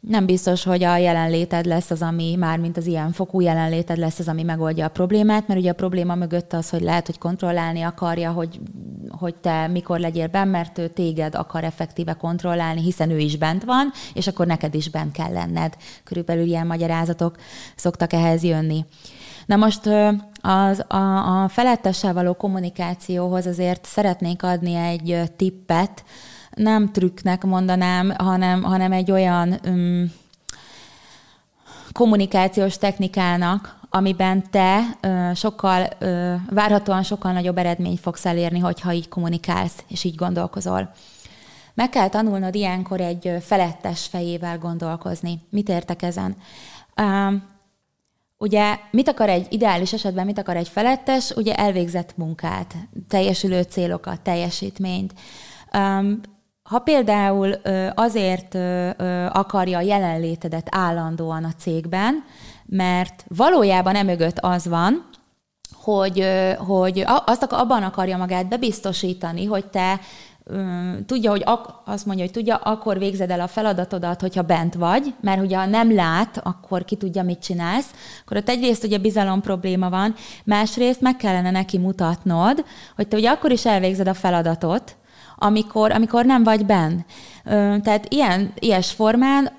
[0.01, 4.19] nem biztos, hogy a jelenléted lesz az, ami már mint az ilyen fokú jelenléted lesz
[4.19, 7.81] az, ami megoldja a problémát, mert ugye a probléma mögött az, hogy lehet, hogy kontrollálni
[7.81, 8.59] akarja, hogy,
[9.09, 13.63] hogy te mikor legyél bent, mert ő téged akar effektíve kontrollálni, hiszen ő is bent
[13.63, 15.75] van, és akkor neked is bent kell lenned.
[16.03, 17.35] Körülbelül ilyen magyarázatok
[17.75, 18.85] szoktak ehhez jönni.
[19.45, 19.89] Na most
[20.41, 26.03] az, a, a felettessel való kommunikációhoz azért szeretnék adni egy tippet,
[26.61, 30.11] nem trükknek mondanám, hanem, hanem egy olyan um,
[31.91, 39.09] kommunikációs technikának, amiben te ö, sokkal, ö, várhatóan sokkal nagyobb eredményt fogsz elérni, hogyha így
[39.09, 40.91] kommunikálsz, és így gondolkozol.
[41.73, 45.39] Meg kell tanulnod ilyenkor egy felettes fejével gondolkozni.
[45.49, 46.35] Mit értek ezen?
[46.97, 47.33] Uh,
[48.37, 51.31] ugye mit akar egy ideális esetben, mit akar egy felettes?
[51.31, 52.75] Ugye elvégzett munkát,
[53.07, 55.13] teljesülő célokat, teljesítményt.
[55.73, 56.21] Um,
[56.71, 57.53] ha például
[57.95, 58.57] azért
[59.29, 62.23] akarja a jelenlétedet állandóan a cégben,
[62.65, 65.09] mert valójában emögött az van,
[65.73, 69.99] hogy, hogy azt abban akarja magát bebiztosítani, hogy te
[71.05, 75.13] tudja, hogy ak- azt mondja, hogy tudja, akkor végzed el a feladatodat, hogyha bent vagy,
[75.21, 79.41] mert ugye ha nem lát, akkor ki tudja, mit csinálsz, akkor ott egyrészt ugye bizalom
[79.41, 84.95] probléma van, másrészt meg kellene neki mutatnod, hogy te ugye akkor is elvégzed a feladatot,
[85.43, 86.99] amikor, amikor nem vagy benn.
[87.81, 89.51] Tehát ilyen, ilyes formán,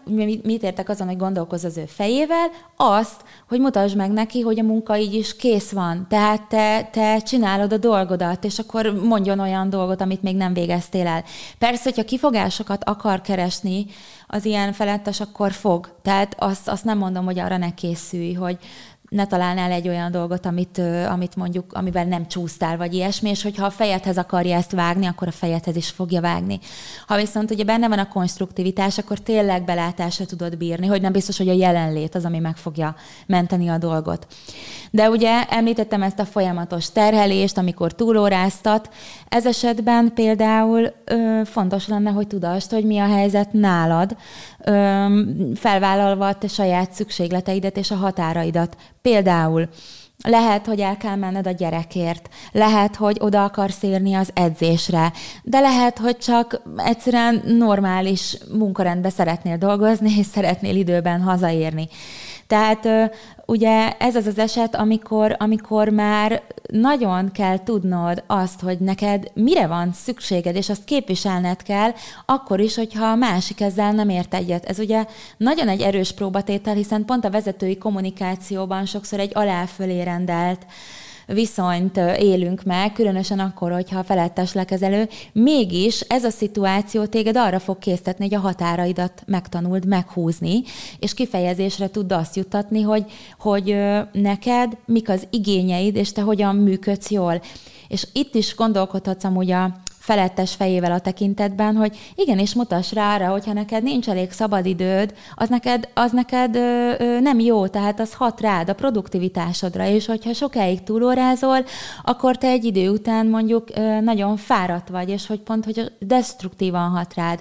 [0.42, 4.62] mit értek azon, hogy gondolkoz az ő fejével, azt, hogy mutasd meg neki, hogy a
[4.62, 6.06] munka így is kész van.
[6.08, 11.06] Tehát te, te csinálod a dolgodat, és akkor mondjon olyan dolgot, amit még nem végeztél
[11.06, 11.24] el.
[11.58, 13.86] Persze, hogyha kifogásokat akar keresni
[14.26, 15.94] az ilyen felettes, akkor fog.
[16.02, 18.58] Tehát azt, azt nem mondom, hogy arra ne készülj, hogy
[19.12, 23.66] ne találnál egy olyan dolgot, amit, amit mondjuk, amiben nem csúsztál, vagy ilyesmi, és hogyha
[23.66, 26.60] a fejedhez akarja ezt vágni, akkor a fejedhez is fogja vágni.
[27.06, 31.38] Ha viszont ugye benne van a konstruktivitás, akkor tényleg belátásra tudod bírni, hogy nem biztos,
[31.38, 32.96] hogy a jelenlét az, ami meg fogja
[33.26, 34.26] menteni a dolgot.
[34.90, 38.90] De ugye említettem ezt a folyamatos terhelést, amikor túlóráztat.
[39.32, 44.16] Ez esetben például ö, fontos lenne, hogy tudast, hogy mi a helyzet nálad,
[44.64, 45.06] ö,
[45.54, 48.76] felvállalva a te saját szükségleteidet és a határaidat.
[49.02, 49.68] Például
[50.22, 55.60] lehet, hogy el kell menned a gyerekért, lehet, hogy oda akarsz érni az edzésre, de
[55.60, 61.88] lehet, hogy csak egyszerűen normális munkarendbe szeretnél dolgozni, és szeretnél időben hazaérni.
[62.52, 63.12] Tehát
[63.46, 69.66] ugye ez az az eset, amikor, amikor már nagyon kell tudnod azt, hogy neked mire
[69.66, 71.90] van szükséged, és azt képviselned kell,
[72.26, 74.64] akkor is, hogyha a másik ezzel nem ért egyet.
[74.64, 75.04] Ez ugye
[75.36, 80.66] nagyon egy erős próbatétel, hiszen pont a vezetői kommunikációban sokszor egy aláfölé rendelt
[81.26, 87.58] viszonyt élünk meg, különösen akkor, hogyha a felettes lekezelő, mégis ez a szituáció téged arra
[87.58, 90.62] fog késztetni, hogy a határaidat megtanuld meghúzni,
[90.98, 93.04] és kifejezésre tud azt juttatni, hogy,
[93.38, 93.76] hogy
[94.12, 97.42] neked mik az igényeid, és te hogyan működsz jól.
[97.88, 103.30] És itt is gondolkodhatsz amúgy a felettes fejével a tekintetben, hogy igenis mutass rá arra,
[103.30, 108.14] hogyha neked nincs elég szabadidőd, az neked, az neked ö, ö, nem jó, tehát az
[108.14, 111.64] hat rád a produktivitásodra, és hogyha sokáig túlórázol,
[112.02, 116.90] akkor te egy idő után mondjuk ö, nagyon fáradt vagy, és hogy pont, hogy destruktívan
[116.90, 117.40] hat rád.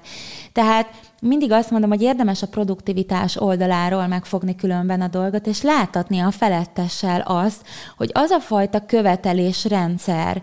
[0.51, 6.19] Tehát mindig azt mondom, hogy érdemes a produktivitás oldaláról megfogni különben a dolgot, és láthatni
[6.19, 7.65] a felettessel azt,
[7.97, 10.41] hogy az a fajta követelésrendszer,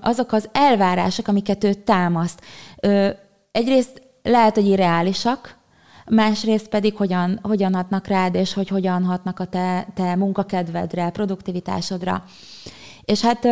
[0.00, 2.40] azok az elvárások, amiket ő támaszt,
[3.52, 5.58] egyrészt lehet, hogy irreálisak,
[6.06, 12.24] másrészt pedig hogyan, hogyan hatnak rád, és hogy hogyan hatnak a te, te munkakedvedre, produktivitásodra.
[13.04, 13.48] És hát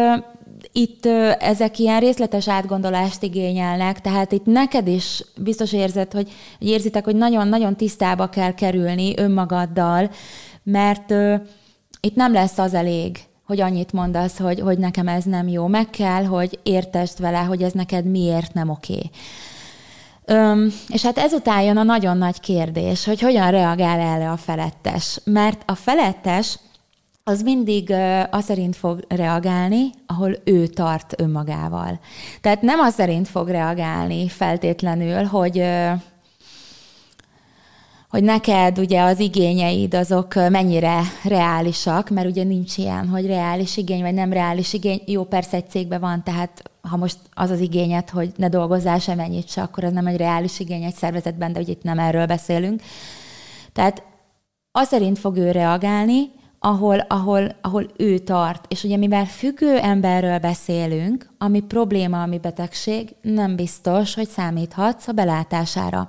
[0.73, 1.07] itt
[1.39, 7.17] ezek ilyen részletes átgondolást igényelnek, tehát itt neked is biztos érzed, hogy, hogy érzitek, hogy
[7.17, 10.11] nagyon-nagyon tisztába kell kerülni önmagaddal,
[10.63, 11.41] mert uh,
[12.01, 15.67] itt nem lesz az elég, hogy annyit mondasz, hogy, hogy nekem ez nem jó.
[15.67, 19.11] Meg kell, hogy értesd vele, hogy ez neked miért nem oké.
[20.25, 25.21] Öm, és hát ezután jön a nagyon nagy kérdés, hogy hogyan reagál erre a felettes.
[25.25, 26.59] Mert a felettes
[27.29, 27.93] az mindig
[28.31, 32.01] az szerint fog reagálni, ahol ő tart önmagával.
[32.41, 35.65] Tehát nem az szerint fog reagálni feltétlenül, hogy
[38.09, 44.03] hogy neked ugye az igényeid azok mennyire reálisak, mert ugye nincs ilyen, hogy reális igény,
[44.03, 45.03] vagy nem reális igény.
[45.07, 49.19] Jó, persze egy cégben van, tehát ha most az az igényed, hogy ne dolgozzál sem
[49.19, 52.27] ennyit se, akkor ez nem egy reális igény egy szervezetben, de ugye itt nem erről
[52.27, 52.83] beszélünk.
[53.73, 54.03] Tehát
[54.71, 58.65] az szerint fog ő reagálni, ahol, ahol, ahol ő tart.
[58.69, 65.13] És ugye mivel függő emberről beszélünk, ami probléma, ami betegség, nem biztos, hogy számíthatsz a
[65.13, 66.09] belátására.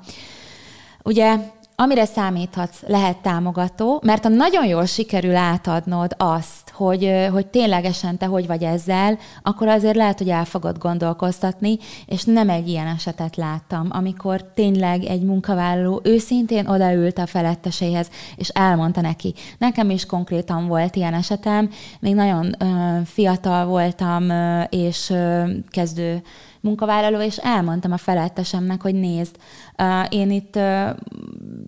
[1.03, 1.37] Ugye
[1.75, 8.25] amire számíthatsz, lehet támogató, mert ha nagyon jól sikerül átadnod azt, hogy, hogy ténylegesen te
[8.25, 10.45] hogy vagy ezzel, akkor azért lehet, hogy el
[10.77, 18.09] gondolkoztatni, és nem egy ilyen esetet láttam, amikor tényleg egy munkavállaló őszintén odaült a feletteséhez,
[18.35, 19.33] és elmondta neki.
[19.57, 26.21] Nekem is konkrétan volt ilyen esetem, még nagyon uh, fiatal voltam, uh, és uh, kezdő
[26.61, 29.35] munkavállaló, és elmondtam a felettesemnek, hogy nézd,
[30.09, 30.59] én itt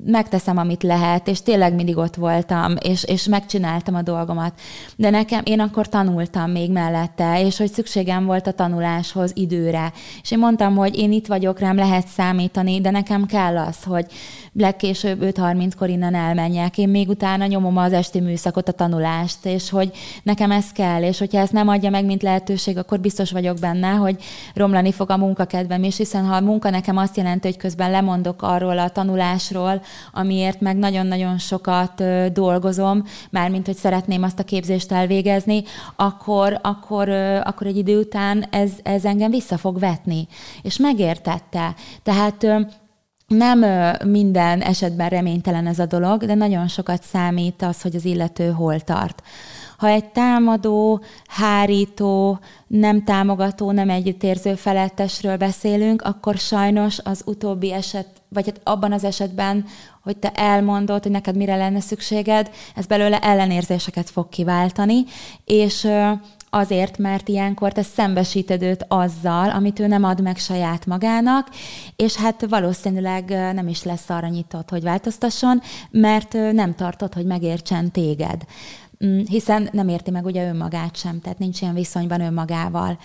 [0.06, 4.54] megteszem, amit lehet, és tényleg mindig ott voltam, és, és megcsináltam a dolgomat.
[4.96, 9.92] De nekem, én akkor tanultam még mellette, és hogy szükségem volt a tanuláshoz időre.
[10.22, 14.06] És én mondtam, hogy én itt vagyok, rám lehet számítani, de nekem kell az, hogy
[14.54, 16.78] legkésőbb 5.30-kor innen elmenjek.
[16.78, 19.92] Én még utána nyomom az esti műszakot, a tanulást, és hogy
[20.24, 23.90] nekem ez kell, és hogyha ezt nem adja meg, mint lehetőség, akkor biztos vagyok benne,
[23.90, 27.92] hogy romlani fog a munkakedvem is, hiszen ha a munka nekem azt jelenti, hogy közben
[28.02, 34.92] lemondok arról a tanulásról, amiért meg nagyon-nagyon sokat dolgozom, mármint hogy szeretném azt a képzést
[34.92, 35.64] elvégezni,
[35.96, 37.10] akkor, akkor,
[37.44, 40.28] akkor egy idő után ez, ez engem vissza fog vetni.
[40.62, 41.76] És megértette.
[42.04, 42.48] Tehát
[43.28, 43.66] nem
[44.08, 48.80] minden esetben reménytelen ez a dolog, de nagyon sokat számít az, hogy az illető hol
[48.80, 49.24] tart.
[49.82, 58.08] Ha egy támadó, hárító, nem támogató, nem együttérző felettesről beszélünk, akkor sajnos az utóbbi eset,
[58.30, 59.66] vagy hát abban az esetben,
[60.04, 65.04] hogy te elmondod, hogy neked mire lenne szükséged, ez belőle ellenérzéseket fog kiváltani,
[65.46, 65.88] és
[66.50, 71.48] azért, mert ilyenkor te szembesíted őt azzal, amit ő nem ad meg saját magának,
[71.96, 77.92] és hát valószínűleg nem is lesz arra nyitott, hogy változtasson, mert nem tartod, hogy megértsen
[77.92, 78.46] téged.
[79.06, 82.98] Mm, hiszen nem érti meg ugye önmagát sem, tehát nincs ilyen viszonyban önmagával.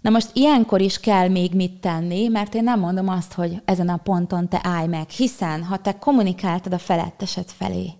[0.00, 3.88] Na most ilyenkor is kell még mit tenni, mert én nem mondom azt, hogy ezen
[3.88, 7.90] a ponton te állj meg, hiszen ha te kommunikáltad a felettesed felé,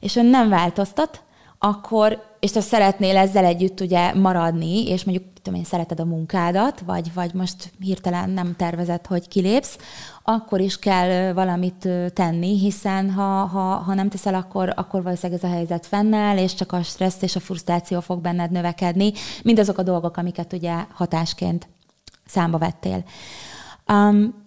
[0.00, 1.22] és ön nem változtat,
[1.58, 6.80] akkor, és te szeretnél ezzel együtt ugye maradni, és mondjuk tudom én, szereted a munkádat,
[6.80, 9.78] vagy, vagy most hirtelen nem tervezed, hogy kilépsz,
[10.22, 15.50] akkor is kell valamit tenni, hiszen ha, ha, ha nem teszel, akkor, akkor valószínűleg ez
[15.50, 19.82] a helyzet fennáll, és csak a stressz és a frusztráció fog benned növekedni, mindazok a
[19.82, 21.68] dolgok, amiket ugye hatásként
[22.26, 23.04] számba vettél.
[23.92, 24.46] Um,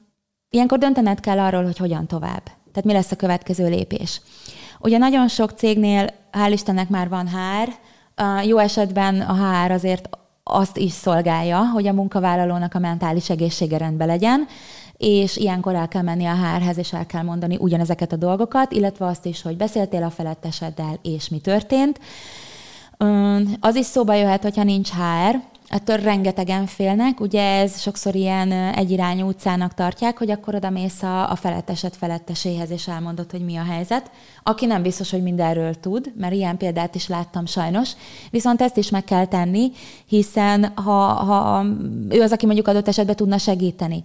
[0.49, 2.43] ilyenkor döntened kell arról, hogy hogyan tovább.
[2.43, 4.21] Tehát mi lesz a következő lépés.
[4.81, 7.69] Ugye nagyon sok cégnél, hál' Istennek már van HR,
[8.45, 10.09] jó esetben a HR azért
[10.43, 14.47] azt is szolgálja, hogy a munkavállalónak a mentális egészsége rendben legyen,
[14.97, 19.05] és ilyenkor el kell menni a HR-hez, és el kell mondani ugyanezeket a dolgokat, illetve
[19.05, 21.99] azt is, hogy beszéltél a feletteseddel, és mi történt.
[23.59, 25.35] Az is szóba jöhet, hogyha nincs HR,
[25.71, 31.31] ettől rengetegen félnek, ugye ez sokszor ilyen egyirányú utcának tartják, hogy akkor oda mész a,
[31.31, 34.11] a feletteset feletteséhez, és elmondod, hogy mi a helyzet.
[34.43, 37.91] Aki nem biztos, hogy mindenről tud, mert ilyen példát is láttam sajnos,
[38.29, 39.71] viszont ezt is meg kell tenni,
[40.05, 41.65] hiszen ha, ha
[42.09, 44.03] ő az, aki mondjuk adott esetben tudna segíteni.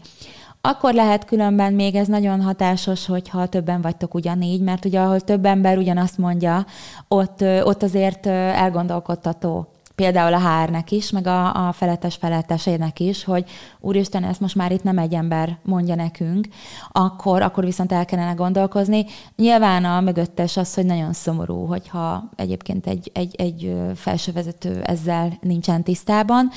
[0.61, 5.45] Akkor lehet különben még ez nagyon hatásos, hogyha többen vagytok ugyanígy, mert ugye ahol több
[5.45, 6.67] ember ugyanazt mondja,
[7.09, 13.45] ott, ott azért elgondolkodtató például a hárnek is, meg a, a felettes felettesének is, hogy
[13.81, 16.47] úristen, ezt most már itt nem egy ember mondja nekünk,
[16.93, 19.07] akkor, akkor viszont el kellene gondolkozni.
[19.37, 25.83] Nyilván a mögöttes az, hogy nagyon szomorú, hogyha egyébként egy, egy, egy felsővezető ezzel nincsen
[25.83, 26.51] tisztában,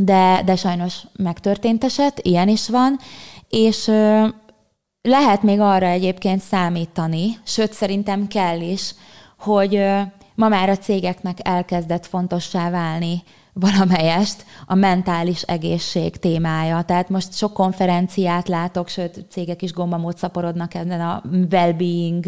[0.00, 2.98] de, de sajnos megtörtént eset, ilyen is van,
[3.48, 3.90] és
[5.02, 8.94] lehet még arra egyébként számítani, sőt szerintem kell is,
[9.38, 9.82] hogy
[10.36, 13.22] ma már a cégeknek elkezdett fontossá válni
[13.52, 16.82] valamelyest a mentális egészség témája.
[16.82, 22.24] Tehát most sok konferenciát látok, sőt, cégek is gombamód szaporodnak ezen a well-being,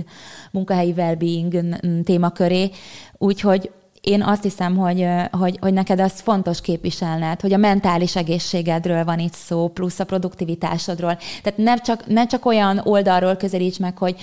[0.50, 2.70] munkahelyi well-being témaköré.
[3.18, 9.04] Úgyhogy én azt hiszem, hogy, hogy, hogy neked az fontos képviselned, hogy a mentális egészségedről
[9.04, 11.18] van itt szó, plusz a produktivitásodról.
[11.42, 14.16] Tehát ne csak, ne csak olyan oldalról közelíts meg, hogy,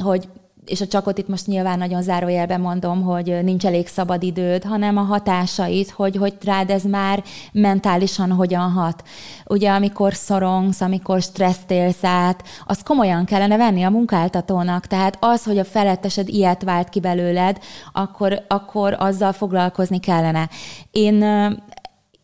[0.00, 0.28] hogy
[0.66, 4.96] és a csakot itt most nyilván nagyon zárójelben mondom, hogy nincs elég szabad időd, hanem
[4.96, 9.02] a hatásait, hogy, hogy rád ez már mentálisan hogyan hat.
[9.44, 14.86] Ugye amikor szorongsz, amikor stresszt élsz át, azt komolyan kellene venni a munkáltatónak.
[14.86, 17.58] Tehát az, hogy a felettesed ilyet vált ki belőled,
[17.92, 20.48] akkor, akkor azzal foglalkozni kellene.
[20.90, 21.24] Én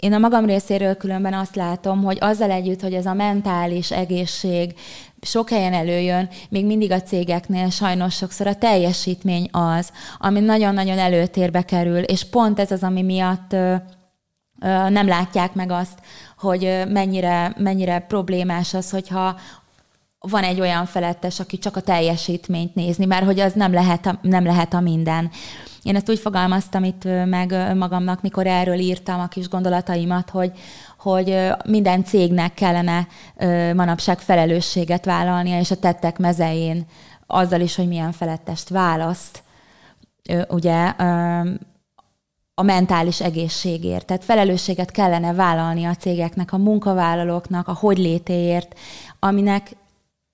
[0.02, 4.74] én a magam részéről különben azt látom, hogy azzal együtt, hogy ez a mentális egészség
[5.22, 11.62] sok helyen előjön, még mindig a cégeknél sajnos sokszor a teljesítmény az, ami nagyon-nagyon előtérbe
[11.62, 13.56] kerül, és pont ez az, ami miatt
[14.88, 15.98] nem látják meg azt,
[16.38, 19.36] hogy mennyire, mennyire problémás az, hogyha
[20.18, 24.18] van egy olyan felettes, aki csak a teljesítményt nézni, mert hogy az nem lehet a,
[24.22, 25.30] nem lehet a minden.
[25.82, 30.52] Én ezt úgy fogalmaztam itt meg magamnak, mikor erről írtam a kis gondolataimat, hogy,
[31.02, 33.06] hogy minden cégnek kellene
[33.74, 36.86] manapság felelősséget vállalnia, és a tettek mezején
[37.26, 39.42] azzal is, hogy milyen felettest választ,
[40.48, 40.94] ugye
[42.54, 44.06] a mentális egészségért.
[44.06, 48.78] Tehát felelősséget kellene vállalni a cégeknek, a munkavállalóknak, a hogy létéért,
[49.18, 49.76] aminek,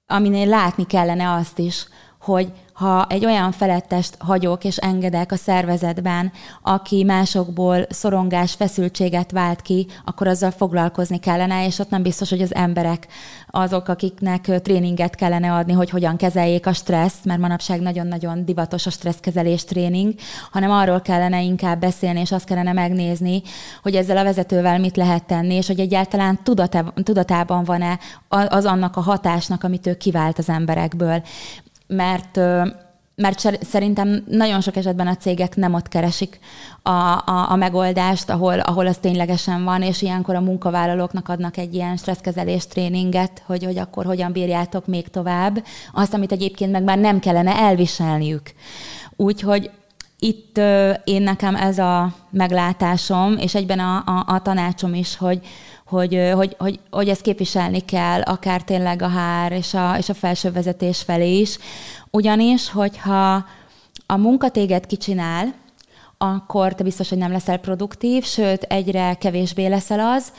[0.07, 1.87] aminél látni kellene azt is,
[2.29, 9.63] hogy ha egy olyan felettest hagyok és engedek a szervezetben, aki másokból szorongás, feszültséget vált
[9.63, 13.07] ki, akkor azzal foglalkozni kellene, és ott nem biztos, hogy az emberek
[13.51, 18.91] azok, akiknek tréninget kellene adni, hogy hogyan kezeljék a stresszt, mert manapság nagyon-nagyon divatos a
[18.91, 20.15] stresszkezelés tréning,
[20.51, 23.43] hanem arról kellene inkább beszélni, és azt kellene megnézni,
[23.83, 26.39] hogy ezzel a vezetővel mit lehet tenni, és hogy egyáltalán
[27.03, 27.99] tudatában van-e
[28.29, 31.23] az annak a hatásnak, amit ő kivált az emberekből
[31.89, 32.41] mert
[33.19, 36.39] mert szerintem nagyon sok esetben a cégek nem ott keresik
[36.83, 41.75] a, a, a megoldást, ahol, ahol az ténylegesen van, és ilyenkor a munkavállalóknak adnak egy
[41.75, 46.99] ilyen stresszkezelés tréninget, hogy, hogy akkor hogyan bírjátok még tovább, azt, amit egyébként meg már
[46.99, 48.53] nem kellene elviselniük.
[49.17, 49.71] Úgyhogy
[50.19, 50.59] itt
[51.05, 55.41] én nekem ez a meglátásom, és egyben a, a, a tanácsom is, hogy,
[55.89, 60.15] hogy, hogy, hogy, hogy ezt képviselni kell, akár tényleg a hár és a, és a
[60.15, 61.59] felső vezetés felé is.
[62.11, 63.45] Ugyanis, hogyha
[64.07, 65.55] a munka téged kicsinál,
[66.19, 70.33] akkor te biztos, hogy nem leszel produktív, sőt, egyre kevésbé leszel az,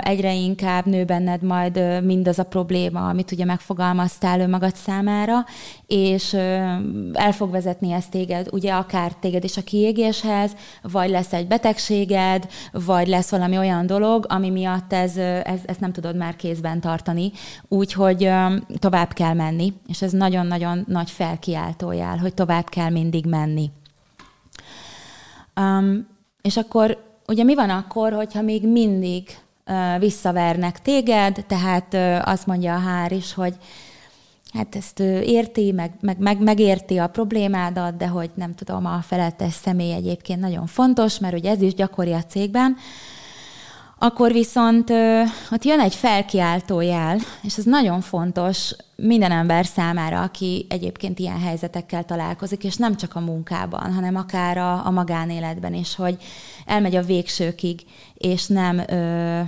[0.00, 5.44] egyre inkább nő benned majd mindaz a probléma, amit ugye megfogalmaztál önmagad számára,
[5.86, 6.34] és
[7.12, 12.46] el fog vezetni ezt téged, ugye akár téged is a kiégéshez, vagy lesz egy betegséged,
[12.72, 17.32] vagy lesz valami olyan dolog, ami miatt ez, ez, ezt nem tudod már kézben tartani,
[17.68, 18.30] úgyhogy
[18.78, 23.70] tovább kell menni, és ez nagyon-nagyon nagy felkiáltójál, hogy tovább kell mindig menni.
[25.60, 26.06] Um,
[26.42, 29.28] és akkor ugye mi van akkor, hogyha még mindig
[29.66, 33.54] uh, visszavernek téged, tehát uh, azt mondja a hár is, hogy
[34.52, 39.00] hát ezt ő érti, meg, meg, meg, megérti a problémádat, de hogy nem tudom, a
[39.02, 42.76] felettes személy egyébként nagyon fontos, mert ugye ez is gyakori a cégben,
[44.04, 44.90] akkor viszont
[45.50, 51.40] ott jön egy felkiáltó jel, és ez nagyon fontos minden ember számára, aki egyébként ilyen
[51.40, 56.16] helyzetekkel találkozik, és nem csak a munkában, hanem akár a, a magánéletben is, hogy
[56.66, 57.80] elmegy a végsőkig,
[58.14, 59.40] és nem, ö,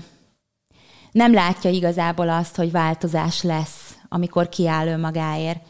[1.11, 5.65] nem látja igazából azt, hogy változás lesz, amikor kiáll önmagáért.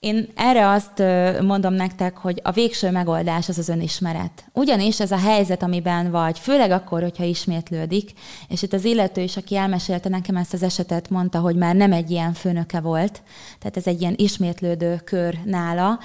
[0.00, 1.02] Én erre azt
[1.42, 4.44] mondom nektek, hogy a végső megoldás az az önismeret.
[4.52, 8.12] Ugyanis ez a helyzet, amiben vagy, főleg akkor, hogyha ismétlődik,
[8.48, 11.92] és itt az illető is, aki elmesélte nekem ezt az esetet, mondta, hogy már nem
[11.92, 13.22] egy ilyen főnöke volt,
[13.58, 15.98] tehát ez egy ilyen ismétlődő kör nála.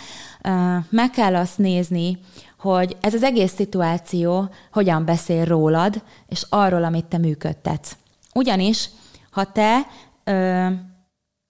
[0.89, 2.17] Meg kell azt nézni,
[2.59, 7.95] hogy ez az egész szituáció hogyan beszél rólad, és arról, amit te működtetsz.
[8.33, 8.89] Ugyanis,
[9.31, 9.87] ha te
[10.23, 10.67] ö,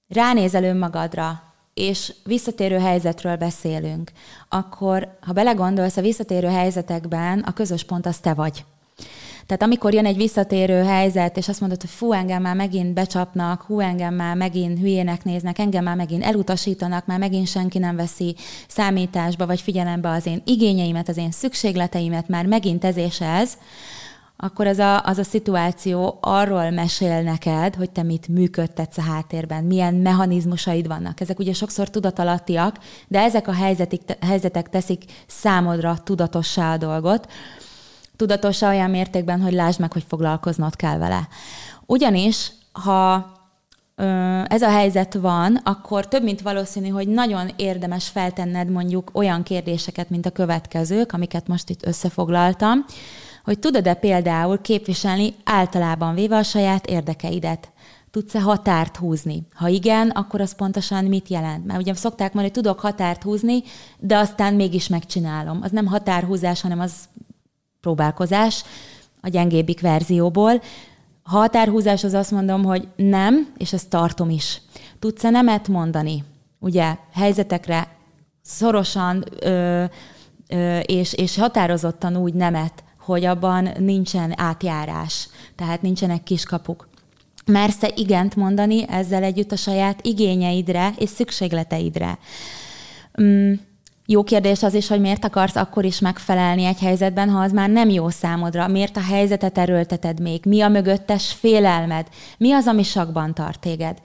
[0.08, 1.51] ránézel önmagadra,
[1.82, 4.12] és visszatérő helyzetről beszélünk,
[4.50, 8.64] akkor ha belegondolsz, a visszatérő helyzetekben a közös pont az te vagy.
[9.46, 13.62] Tehát amikor jön egy visszatérő helyzet, és azt mondod, hogy fú, engem már megint becsapnak,
[13.62, 18.36] hú, engem már megint hülyének néznek, engem már megint elutasítanak, már megint senki nem veszi
[18.68, 23.58] számításba, vagy figyelembe az én igényeimet, az én szükségleteimet, már megint ez és ez,
[24.44, 29.64] akkor az a, az a szituáció arról mesél neked, hogy te mit működtetsz a háttérben,
[29.64, 31.22] milyen mechanizmusaid vannak.
[31.22, 32.78] Ezek ugye sokszor tudatalattiak,
[33.08, 37.32] de ezek a helyzetik, helyzetek teszik számodra tudatossá a dolgot.
[38.16, 41.28] Tudatossá olyan mértékben, hogy lásd meg, hogy foglalkoznod kell vele.
[41.86, 43.32] Ugyanis, ha
[44.48, 50.10] ez a helyzet van, akkor több mint valószínű, hogy nagyon érdemes feltenned mondjuk olyan kérdéseket,
[50.10, 52.86] mint a következők, amiket most itt összefoglaltam,
[53.44, 57.72] hogy tudod-e például képviselni általában véve a saját érdekeidet?
[58.12, 59.44] Tudsz-e határt húzni?
[59.54, 61.66] Ha igen, akkor az pontosan mit jelent?
[61.66, 63.64] Mert ugye szokták mondani, hogy tudok határt húzni,
[64.00, 65.60] de aztán mégis megcsinálom.
[65.62, 66.94] Az nem határhúzás, hanem az
[67.82, 68.64] próbálkozás
[69.22, 70.62] a gyengébbik verzióból.
[71.24, 74.62] Ha határhúzás, az azt mondom, hogy nem, és ezt tartom is.
[75.00, 76.24] Tudsz-e nemet mondani?
[76.60, 77.88] Ugye helyzetekre
[78.42, 79.84] szorosan ö,
[80.48, 86.90] ö, és, és határozottan úgy nemet, hogy abban nincsen átjárás, tehát nincsenek kiskapuk.
[87.46, 92.18] Mersz-e igent mondani ezzel együtt a saját igényeidre és szükségleteidre?
[93.22, 93.54] Mm,
[94.06, 97.70] jó kérdés az is, hogy miért akarsz akkor is megfelelni egy helyzetben, ha az már
[97.70, 98.68] nem jó számodra.
[98.68, 100.46] Miért a helyzetet erőlteted még?
[100.46, 102.08] Mi a mögöttes félelmed?
[102.38, 103.98] Mi az, ami sakban tart téged?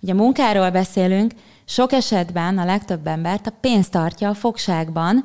[0.00, 1.32] Ugye munkáról beszélünk,
[1.64, 5.24] sok esetben a legtöbb embert a pénz tartja a fogságban,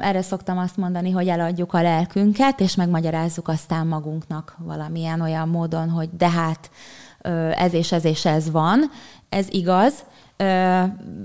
[0.00, 5.88] erre szoktam azt mondani, hogy eladjuk a lelkünket, és megmagyarázzuk aztán magunknak valamilyen olyan módon,
[5.88, 6.70] hogy de hát
[7.56, 8.90] ez és ez és ez van.
[9.28, 10.04] Ez igaz,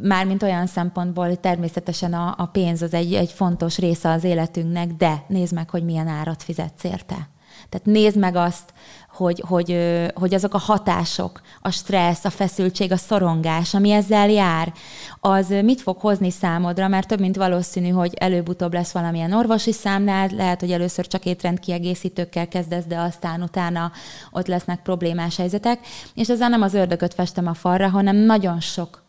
[0.02, 5.24] mármint olyan szempontból, hogy természetesen a, pénz az egy, egy fontos része az életünknek, de
[5.28, 7.30] nézd meg, hogy milyen árat fizetsz érte.
[7.70, 8.74] Tehát nézd meg azt,
[9.16, 9.78] hogy, hogy,
[10.14, 14.74] hogy azok a hatások, a stressz, a feszültség, a szorongás, ami ezzel jár,
[15.20, 20.32] az mit fog hozni számodra, mert több mint valószínű, hogy előbb-utóbb lesz valamilyen orvosi számlád,
[20.32, 23.92] lehet, hogy először csak étrendkiegészítőkkel kezdesz, de aztán utána
[24.32, 25.80] ott lesznek problémás helyzetek,
[26.14, 29.05] és ezzel nem az ördögöt festem a falra, hanem nagyon sok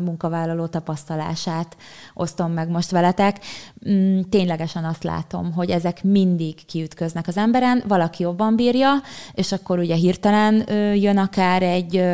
[0.00, 1.76] munkavállaló tapasztalását
[2.14, 3.38] osztom meg most veletek.
[3.88, 8.92] Mm, ténylegesen azt látom, hogy ezek mindig kiütköznek az emberen, valaki jobban bírja,
[9.32, 12.04] és akkor ugye hirtelen jön akár egy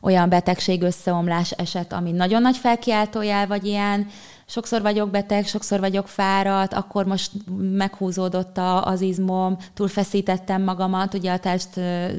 [0.00, 4.06] olyan betegség összeomlás eset, ami nagyon nagy felkiáltójel, vagy ilyen
[4.46, 11.38] sokszor vagyok beteg, sokszor vagyok fáradt, akkor most meghúzódott az izmom, túlfeszítettem magamat, ugye a
[11.38, 11.76] test,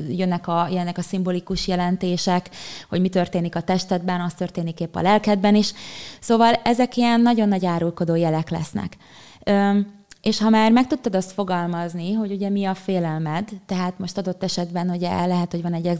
[0.10, 2.50] jönnek a, jönnek a szimbolikus jelentések,
[2.90, 5.74] hogy mi történik a testedben, az történik épp a lelkedben is.
[6.20, 8.98] Szóval ezek ilyen nagyon nagy árulkodó jelek lesznek.
[10.22, 14.44] És ha már meg tudtad azt fogalmazni, hogy ugye mi a félelmed, tehát most adott
[14.44, 15.98] esetben ugye lehet, hogy van egy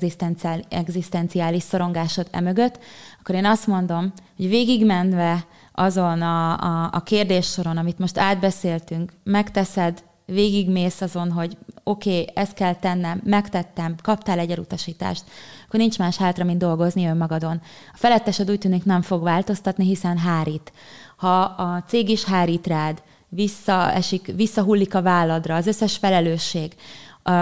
[0.70, 2.80] egzisztenciális szorongásod emögött,
[3.20, 5.46] akkor én azt mondom, hogy végigmenve
[5.80, 12.54] azon a, a, a kérdéssoron, amit most átbeszéltünk, megteszed, végigmész azon, hogy oké, okay, ezt
[12.54, 15.24] kell tennem, megtettem, kaptál egy elutasítást,
[15.68, 17.62] akkor nincs más hátra, mint dolgozni önmagadon.
[17.94, 20.72] A felettesed úgy tűnik nem fog változtatni, hiszen hárít.
[21.16, 26.76] Ha a cég is hárít rád, visszaesik, visszahullik a válladra, az összes felelősség,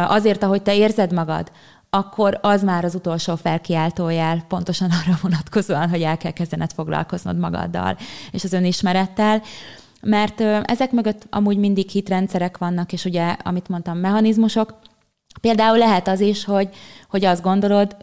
[0.08, 1.52] azért, ahogy te érzed magad,
[1.96, 7.98] akkor az már az utolsó felkiáltójel, pontosan arra vonatkozóan, hogy el kell kezdened foglalkoznod magaddal
[8.32, 9.42] és az önismerettel,
[10.02, 14.74] mert ezek mögött amúgy mindig hitrendszerek vannak, és ugye, amit mondtam, mechanizmusok,
[15.42, 16.70] Például lehet az is, hogy,
[17.10, 17.96] hogy azt gondolod,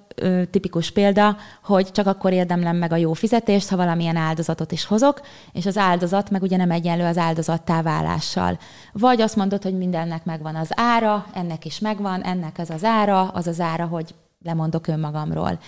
[0.51, 5.20] tipikus példa, hogy csak akkor érdemlem meg a jó fizetést, ha valamilyen áldozatot is hozok,
[5.53, 8.59] és az áldozat meg ugye nem egyenlő az áldozattá válással.
[8.93, 13.28] Vagy azt mondod, hogy mindennek megvan az ára, ennek is megvan, ennek ez az ára,
[13.28, 14.14] az az ára, hogy
[14.45, 15.59] lemondok önmagamról.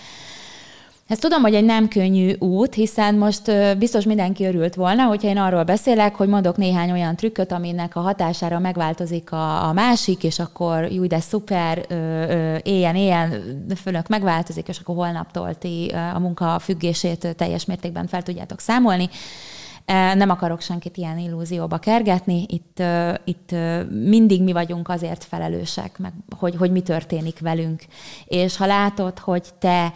[1.07, 5.37] Ezt tudom, hogy egy nem könnyű út, hiszen most biztos mindenki örült volna, hogyha én
[5.37, 10.39] arról beszélek, hogy mondok néhány olyan trükköt, aminek a hatására megváltozik a, a másik, és
[10.39, 11.85] akkor jó, de szuper,
[12.63, 13.43] éljen, éljen,
[13.75, 19.09] fölök megváltozik, és akkor holnaptól ti a munka függését teljes mértékben fel tudjátok számolni.
[19.85, 22.83] Nem akarok senkit ilyen illúzióba kergetni, itt,
[23.23, 23.51] itt
[23.89, 27.83] mindig mi vagyunk azért felelősek, meg hogy, hogy mi történik velünk.
[28.25, 29.93] És ha látod, hogy te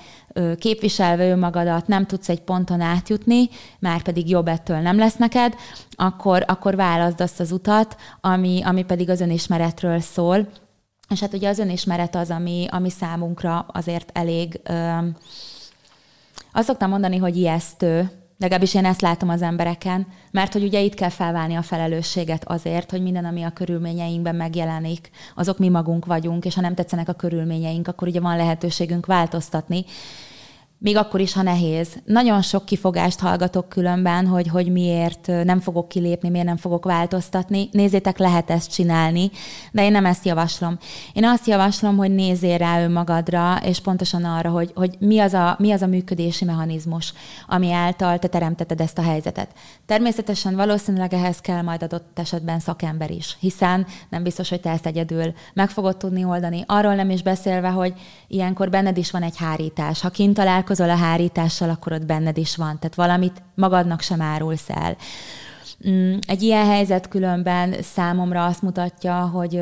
[0.58, 5.56] képviselve önmagadat nem tudsz egy ponton átjutni, már pedig jobb ettől nem lesz neked,
[5.92, 10.48] akkor, akkor válaszd azt az utat, ami, ami pedig az önismeretről szól.
[11.10, 14.98] És hát ugye az önismeret az, ami, ami számunkra azért elég, ö,
[16.54, 18.12] azt szoktam mondani, hogy ijesztő,
[18.42, 22.92] Legalábbis én ezt látom az embereken, mert hogy ugye itt kell felválni a felelősséget azért,
[22.92, 27.14] hogy minden, ami a körülményeinkben megjelenik, azok mi magunk vagyunk, és ha nem tetszenek a
[27.14, 29.86] körülményeink, akkor ugye van lehetőségünk változtatni
[30.82, 31.88] még akkor is, ha nehéz.
[32.06, 37.70] Nagyon sok kifogást hallgatok különben, hogy, hogy miért nem fogok kilépni, miért nem fogok változtatni.
[37.72, 39.32] Nézzétek, lehet ezt csinálni,
[39.72, 40.78] de én nem ezt javaslom.
[41.14, 45.56] Én azt javaslom, hogy nézzél rá önmagadra, és pontosan arra, hogy, hogy mi, az a,
[45.60, 47.14] mi az a működési mechanizmus,
[47.48, 49.50] ami által te teremteted ezt a helyzetet.
[49.86, 54.86] Természetesen valószínűleg ehhez kell majd adott esetben szakember is, hiszen nem biztos, hogy te ezt
[54.86, 56.64] egyedül meg fogod tudni oldani.
[56.68, 57.94] Arról nem is beszélve, hogy
[58.28, 60.02] ilyenkor benned is van egy hárítás.
[60.02, 60.38] Ha kint
[60.70, 62.80] találkozol a hárítással, akkor ott benned is van.
[62.80, 64.98] Tehát valamit magadnak sem árulsz el.
[65.88, 69.56] Mm, egy ilyen helyzet különben számomra azt mutatja, hogy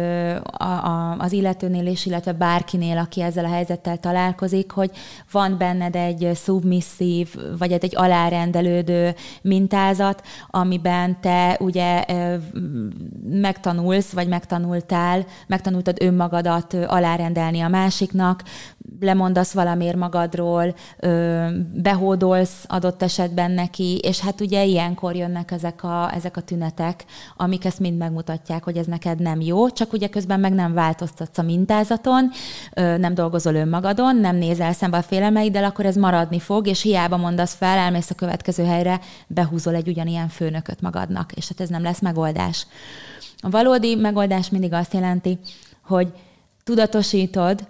[0.44, 4.92] a, a, az illetőnél is, illetve bárkinél, aki ezzel a helyzettel találkozik, hogy
[5.32, 12.04] van benned egy submisszív, vagy egy alárendelődő mintázat, amiben te ugye
[13.30, 18.44] megtanulsz, vagy megtanultál, megtanultad önmagadat alárendelni a másiknak,
[19.00, 20.76] lemondasz valamiért magadról,
[21.74, 27.66] behódolsz adott esetben neki, és hát ugye ilyenkor jönnek ezek a, ezek a tünetek, amik
[27.66, 31.42] ezt mind megmutatják, hogy ez neked nem jó, csak ugye közben meg nem változtatsz a
[31.42, 32.30] mintázaton,
[32.74, 37.54] nem dolgozol önmagadon, nem nézel szembe a félelmeiddel, akkor ez maradni fog, és hiába mondasz
[37.54, 42.00] fel, elmész a következő helyre, behúzol egy ugyanilyen főnököt magadnak, és hát ez nem lesz
[42.00, 42.68] megoldás.
[43.38, 45.40] A valódi megoldás mindig azt jelenti,
[45.86, 46.14] hogy
[46.64, 47.68] tudatosítod,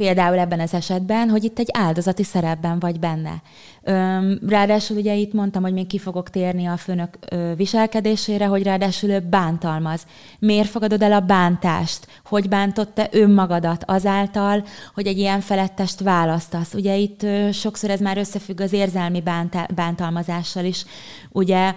[0.00, 3.42] például ebben az esetben, hogy itt egy áldozati szerepben vagy benne.
[4.48, 7.18] Ráadásul ugye itt mondtam, hogy még ki fogok térni a főnök
[7.56, 10.06] viselkedésére, hogy ráadásul ő bántalmaz.
[10.38, 12.06] Miért fogadod el a bántást?
[12.24, 16.74] Hogy bántott te önmagadat azáltal, hogy egy ilyen felettest választasz?
[16.74, 19.22] Ugye itt sokszor ez már összefügg az érzelmi
[19.74, 20.84] bántalmazással is.
[21.30, 21.74] Ugye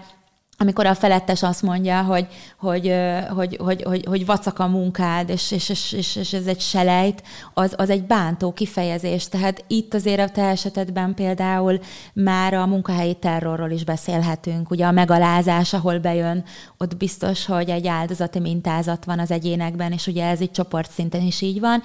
[0.57, 2.27] amikor a felettes azt mondja, hogy,
[2.57, 2.93] hogy,
[3.29, 7.23] hogy, hogy, hogy, hogy vacak a munkád, és, és, és, és, ez egy selejt,
[7.53, 9.29] az, az egy bántó kifejezés.
[9.29, 11.79] Tehát itt azért a te esetedben például
[12.13, 14.71] már a munkahelyi terrorról is beszélhetünk.
[14.71, 16.43] Ugye a megalázás, ahol bejön,
[16.77, 21.41] ott biztos, hogy egy áldozati mintázat van az egyénekben, és ugye ez egy csoportszinten is
[21.41, 21.81] így van.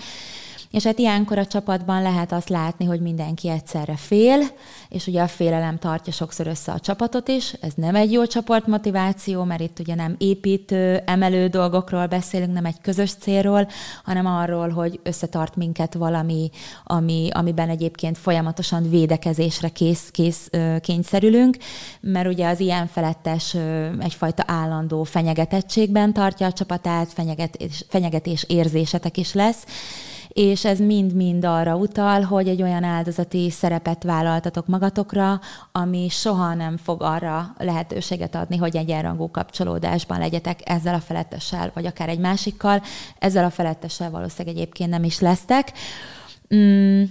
[0.70, 4.40] És hát ilyenkor a csapatban lehet azt látni, hogy mindenki egyszerre fél,
[4.88, 7.52] és ugye a félelem tartja sokszor össze a csapatot is.
[7.52, 12.80] Ez nem egy jó csoportmotiváció, mert itt ugye nem építő, emelő dolgokról beszélünk, nem egy
[12.80, 13.68] közös célról,
[14.04, 16.50] hanem arról, hogy összetart minket valami,
[16.84, 20.50] ami, amiben egyébként folyamatosan védekezésre kész, kész
[20.80, 21.56] kényszerülünk,
[22.00, 23.56] mert ugye az ilyen felettes
[24.00, 29.64] egyfajta állandó fenyegetettségben tartja a csapatát, fenyegetés, fenyegetés érzésetek is lesz,
[30.38, 35.40] és ez mind-mind arra utal, hogy egy olyan áldozati szerepet vállaltatok magatokra,
[35.72, 41.86] ami soha nem fog arra lehetőséget adni, hogy egyenrangú kapcsolódásban legyetek ezzel a felettessel, vagy
[41.86, 42.82] akár egy másikkal.
[43.18, 45.72] Ezzel a felettessel valószínűleg egyébként nem is lesztek.
[46.54, 47.02] Mm,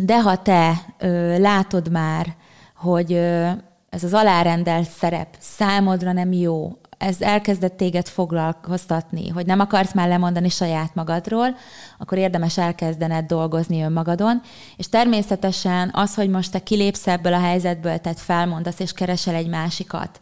[0.00, 2.36] de ha te ö, látod már,
[2.76, 3.48] hogy ö,
[3.90, 10.08] ez az alárendelt szerep számodra nem jó, ez elkezdett téged foglalkoztatni, hogy nem akarsz már
[10.08, 11.56] lemondani saját magadról,
[11.98, 14.40] akkor érdemes elkezdened dolgozni önmagadon,
[14.76, 19.48] és természetesen az, hogy most te kilépsz ebből a helyzetből, tehát felmondasz és keresel egy
[19.48, 20.20] másikat,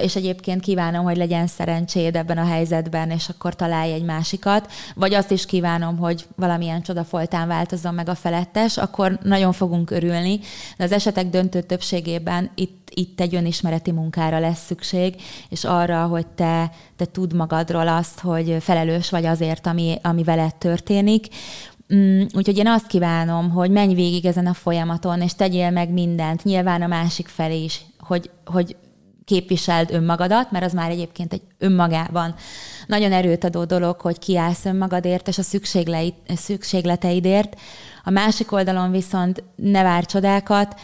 [0.00, 5.14] és egyébként kívánom, hogy legyen szerencséd ebben a helyzetben, és akkor találj egy másikat, vagy
[5.14, 10.40] azt is kívánom, hogy valamilyen csodafoltán változzon meg a felettes, akkor nagyon fogunk örülni,
[10.76, 15.14] de az esetek döntő többségében itt, itt egy önismereti munkára lesz szükség,
[15.48, 20.54] és arra, hogy te, te tudd magadról azt, hogy felelős vagy azért, ami, ami veled
[20.54, 21.26] történik,
[21.94, 26.44] Mm, úgyhogy én azt kívánom, hogy menj végig ezen a folyamaton, és tegyél meg mindent,
[26.44, 28.76] nyilván a másik felé is, hogy, hogy
[29.24, 32.34] képviseld önmagadat, mert az már egyébként egy önmagában
[32.86, 35.42] nagyon erőt adó dolog, hogy kiállsz önmagadért és a
[36.34, 37.56] szükségleteidért.
[38.04, 40.80] A másik oldalon viszont ne vár csodákat.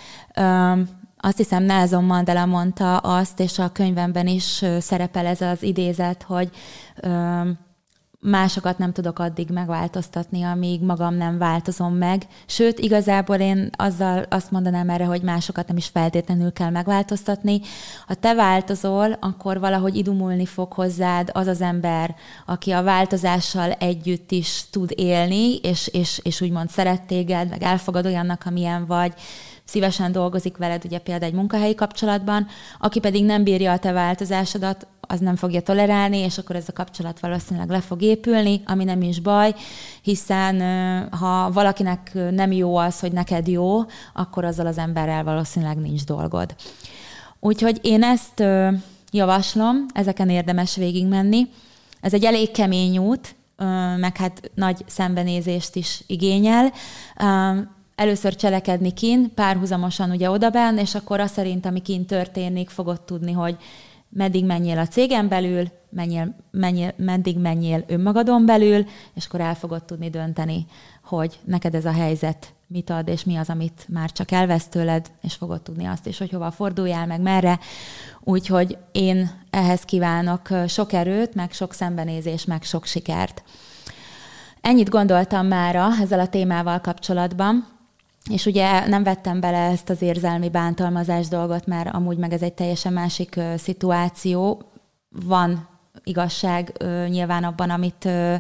[1.25, 6.51] Azt hiszem Nelson Mandela mondta azt, és a könyvemben is szerepel ez az idézet, hogy
[8.31, 12.27] másokat nem tudok addig megváltoztatni, amíg magam nem változom meg.
[12.47, 17.61] Sőt, igazából én azzal azt mondanám erre, hogy másokat nem is feltétlenül kell megváltoztatni.
[18.07, 22.14] Ha te változol, akkor valahogy idumulni fog hozzád az az ember,
[22.47, 28.07] aki a változással együtt is tud élni, és, és, és úgymond szeret téged, meg elfogad
[28.07, 29.14] olyannak, amilyen vagy,
[29.64, 32.47] szívesen dolgozik veled, ugye például egy munkahelyi kapcsolatban,
[32.79, 36.73] aki pedig nem bírja a te változásodat, az nem fogja tolerálni, és akkor ez a
[36.73, 39.55] kapcsolat valószínűleg le fog épülni, ami nem is baj,
[40.03, 40.61] hiszen
[41.11, 43.81] ha valakinek nem jó az, hogy neked jó,
[44.15, 46.55] akkor azzal az emberrel valószínűleg nincs dolgod.
[47.41, 48.45] Úgyhogy én ezt
[49.11, 51.49] javaslom, ezeken érdemes végigmenni.
[52.01, 53.35] Ez egy elég kemény út,
[53.97, 56.73] meg hát nagy szembenézést is igényel
[57.95, 63.33] először cselekedni kin, párhuzamosan ugye odaben, és akkor az szerint, ami kint történik, fogod tudni,
[63.33, 63.57] hogy
[64.15, 69.85] meddig menjél a cégen belül, menjél, menjél, meddig menjél önmagadon belül, és akkor el fogod
[69.85, 70.67] tudni dönteni,
[71.05, 75.11] hogy neked ez a helyzet mit ad, és mi az, amit már csak elvesz tőled,
[75.23, 77.59] és fogod tudni azt is, hogy hova forduljál, meg merre.
[78.21, 83.43] Úgyhogy én ehhez kívánok sok erőt, meg sok szembenézés, meg sok sikert.
[84.61, 87.74] Ennyit gondoltam mára ezzel a témával kapcsolatban.
[88.31, 92.53] És ugye nem vettem bele ezt az érzelmi bántalmazás dolgot, mert amúgy meg ez egy
[92.53, 94.62] teljesen másik ö, szituáció.
[95.27, 95.68] Van
[96.05, 98.35] igazság ö, nyilván abban, amit, ö,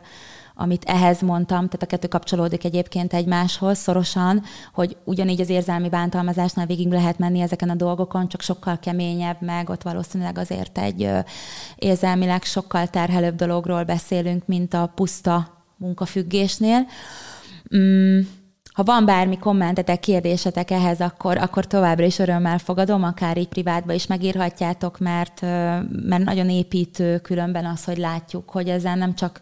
[0.54, 6.66] amit ehhez mondtam, tehát a kettő kapcsolódik egyébként egymáshoz szorosan, hogy ugyanígy az érzelmi bántalmazásnál
[6.66, 11.18] végig lehet menni ezeken a dolgokon, csak sokkal keményebb, meg ott valószínűleg azért egy ö,
[11.76, 16.86] érzelmileg sokkal terhelőbb dologról beszélünk, mint a puszta munkafüggésnél.
[17.76, 18.20] Mm
[18.74, 23.92] ha van bármi kommentetek, kérdésetek ehhez, akkor, akkor továbbra is örömmel fogadom, akár így privátba
[23.92, 25.40] is megírhatjátok, mert,
[26.02, 29.40] mert nagyon építő különben az, hogy látjuk, hogy ezen nem csak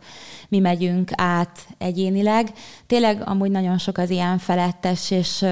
[0.49, 2.53] mi megyünk át egyénileg.
[2.87, 5.45] Tényleg amúgy nagyon sok az ilyen felettes, és,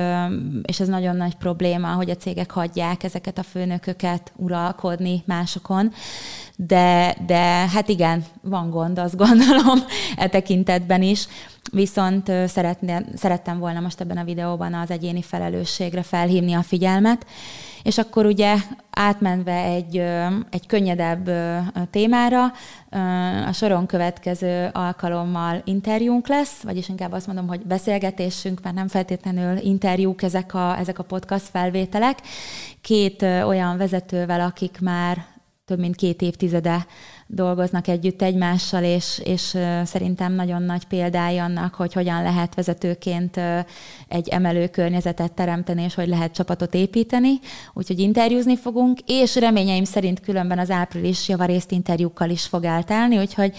[0.62, 5.92] és ez nagyon nagy probléma, hogy a cégek hagyják ezeket a főnököket uralkodni másokon.
[6.56, 9.78] De, de hát igen, van gond, azt gondolom,
[10.16, 11.26] e tekintetben is.
[11.72, 17.26] Viszont szeretne, szerettem volna most ebben a videóban az egyéni felelősségre felhívni a figyelmet,
[17.82, 18.56] és akkor ugye
[18.90, 19.96] átmenve egy,
[20.50, 21.30] egy könnyedebb
[21.90, 22.52] témára,
[23.46, 29.56] a soron következő alkalommal interjúnk lesz, vagyis inkább azt mondom, hogy beszélgetésünk, mert nem feltétlenül
[29.58, 32.18] interjúk ezek a, ezek a podcast felvételek.
[32.80, 35.24] Két olyan vezetővel, akik már
[35.64, 36.86] több mint két évtizede
[37.32, 43.40] dolgoznak együtt egymással, és, és szerintem nagyon nagy példája annak, hogy hogyan lehet vezetőként
[44.08, 47.38] egy emelő környezetet teremteni, és hogy lehet csapatot építeni.
[47.72, 53.56] Úgyhogy interjúzni fogunk, és reményeim szerint különben az április javarészt interjúkkal is fog eltelni, úgyhogy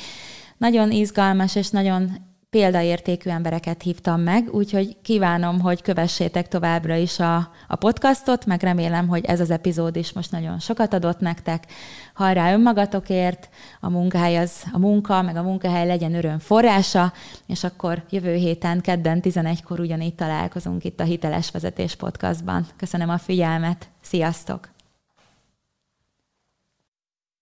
[0.57, 7.51] nagyon izgalmas és nagyon példaértékű embereket hívtam meg, úgyhogy kívánom, hogy kövessétek továbbra is a,
[7.67, 11.65] a podcastot, meg remélem, hogy ez az epizód is most nagyon sokat adott nektek.
[12.13, 13.49] Hajrá önmagatokért,
[13.79, 17.13] a munkahely az a munka, meg a munkahely legyen öröm forrása,
[17.47, 22.65] és akkor jövő héten, kedden 11-kor ugyanígy találkozunk itt a Hiteles Vezetés Podcastban.
[22.77, 24.69] Köszönöm a figyelmet, sziasztok!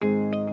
[0.02, 0.49] thank you